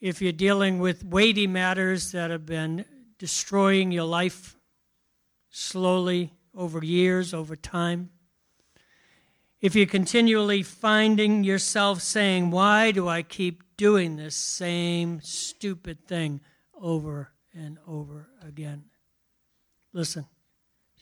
if 0.00 0.22
you're 0.22 0.30
dealing 0.30 0.78
with 0.78 1.04
weighty 1.04 1.48
matters 1.48 2.12
that 2.12 2.30
have 2.30 2.46
been 2.46 2.84
destroying 3.18 3.92
your 3.92 4.04
life 4.04 4.56
slowly 5.50 6.32
over 6.54 6.84
years, 6.84 7.34
over 7.34 7.56
time, 7.56 8.10
if 9.60 9.74
you're 9.74 9.86
continually 9.86 10.62
finding 10.62 11.42
yourself 11.42 12.00
saying, 12.00 12.50
Why 12.50 12.92
do 12.92 13.08
I 13.08 13.22
keep 13.22 13.62
doing 13.78 14.16
this 14.16 14.36
same 14.36 15.20
stupid 15.22 16.06
thing 16.06 16.40
over 16.78 17.32
and 17.54 17.78
over 17.86 18.28
again. 18.46 18.84
Listen, 19.94 20.26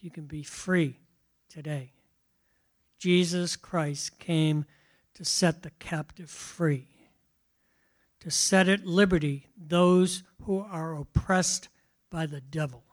you 0.01 0.11
can 0.11 0.27
be 0.27 0.45
free 0.45 1.01
today. 1.49 1.93
Jesus 2.99 3.57
Christ 3.57 4.19
came 4.19 4.65
to 5.15 5.25
set 5.25 5.63
the 5.63 5.71
captive 5.79 6.31
free, 6.31 6.87
to 8.21 8.31
set 8.31 8.69
at 8.69 8.87
liberty 8.87 9.49
those 9.57 10.23
who 10.43 10.61
are 10.61 10.95
oppressed 10.95 11.69
by 12.11 12.27
the 12.27 12.41
devil. 12.41 12.85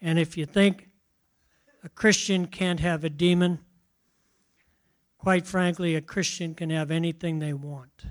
And 0.00 0.18
if 0.18 0.36
you 0.36 0.46
think 0.46 0.88
a 1.84 1.88
Christian 1.88 2.46
can't 2.46 2.80
have 2.80 3.04
a 3.04 3.10
demon, 3.10 3.60
Quite 5.22 5.46
frankly, 5.46 5.94
a 5.94 6.00
Christian 6.00 6.52
can 6.52 6.70
have 6.70 6.90
anything 6.90 7.38
they 7.38 7.52
want. 7.52 8.06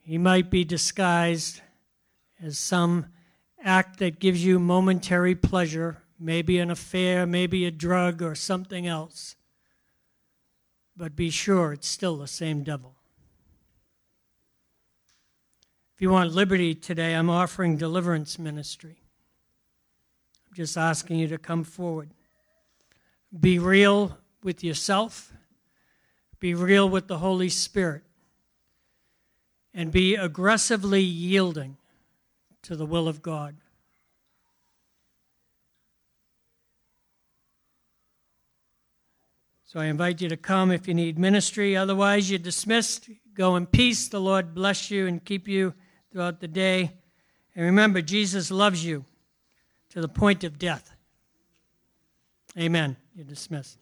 He 0.00 0.16
might 0.16 0.48
be 0.48 0.62
disguised 0.62 1.60
as 2.40 2.56
some 2.56 3.06
act 3.60 3.98
that 3.98 4.20
gives 4.20 4.44
you 4.44 4.60
momentary 4.60 5.34
pleasure, 5.34 6.04
maybe 6.20 6.60
an 6.60 6.70
affair, 6.70 7.26
maybe 7.26 7.66
a 7.66 7.72
drug, 7.72 8.22
or 8.22 8.36
something 8.36 8.86
else. 8.86 9.34
But 10.96 11.16
be 11.16 11.28
sure 11.28 11.72
it's 11.72 11.88
still 11.88 12.18
the 12.18 12.28
same 12.28 12.62
devil. 12.62 12.94
If 15.91 15.91
you 16.02 16.10
want 16.10 16.32
liberty 16.32 16.74
today, 16.74 17.14
I'm 17.14 17.30
offering 17.30 17.76
deliverance 17.76 18.36
ministry. 18.36 18.96
I'm 20.48 20.54
just 20.56 20.76
asking 20.76 21.20
you 21.20 21.28
to 21.28 21.38
come 21.38 21.62
forward. 21.62 22.10
Be 23.38 23.60
real 23.60 24.18
with 24.42 24.64
yourself, 24.64 25.32
be 26.40 26.54
real 26.54 26.88
with 26.88 27.06
the 27.06 27.18
Holy 27.18 27.48
Spirit, 27.48 28.02
and 29.72 29.92
be 29.92 30.16
aggressively 30.16 31.00
yielding 31.00 31.76
to 32.62 32.74
the 32.74 32.84
will 32.84 33.06
of 33.06 33.22
God. 33.22 33.54
So 39.66 39.78
I 39.78 39.84
invite 39.84 40.20
you 40.20 40.28
to 40.28 40.36
come 40.36 40.72
if 40.72 40.88
you 40.88 40.94
need 40.94 41.16
ministry. 41.16 41.76
Otherwise, 41.76 42.28
you're 42.28 42.40
dismissed. 42.40 43.08
Go 43.34 43.54
in 43.54 43.66
peace. 43.66 44.08
The 44.08 44.20
Lord 44.20 44.52
bless 44.52 44.90
you 44.90 45.06
and 45.06 45.24
keep 45.24 45.46
you 45.46 45.74
throughout 46.12 46.40
the 46.40 46.48
day. 46.48 46.92
And 47.56 47.64
remember, 47.64 48.02
Jesus 48.02 48.50
loves 48.50 48.84
you 48.84 49.04
to 49.90 50.00
the 50.00 50.08
point 50.08 50.44
of 50.44 50.58
death. 50.58 50.94
Amen. 52.58 52.96
You're 53.14 53.24
dismissed. 53.24 53.78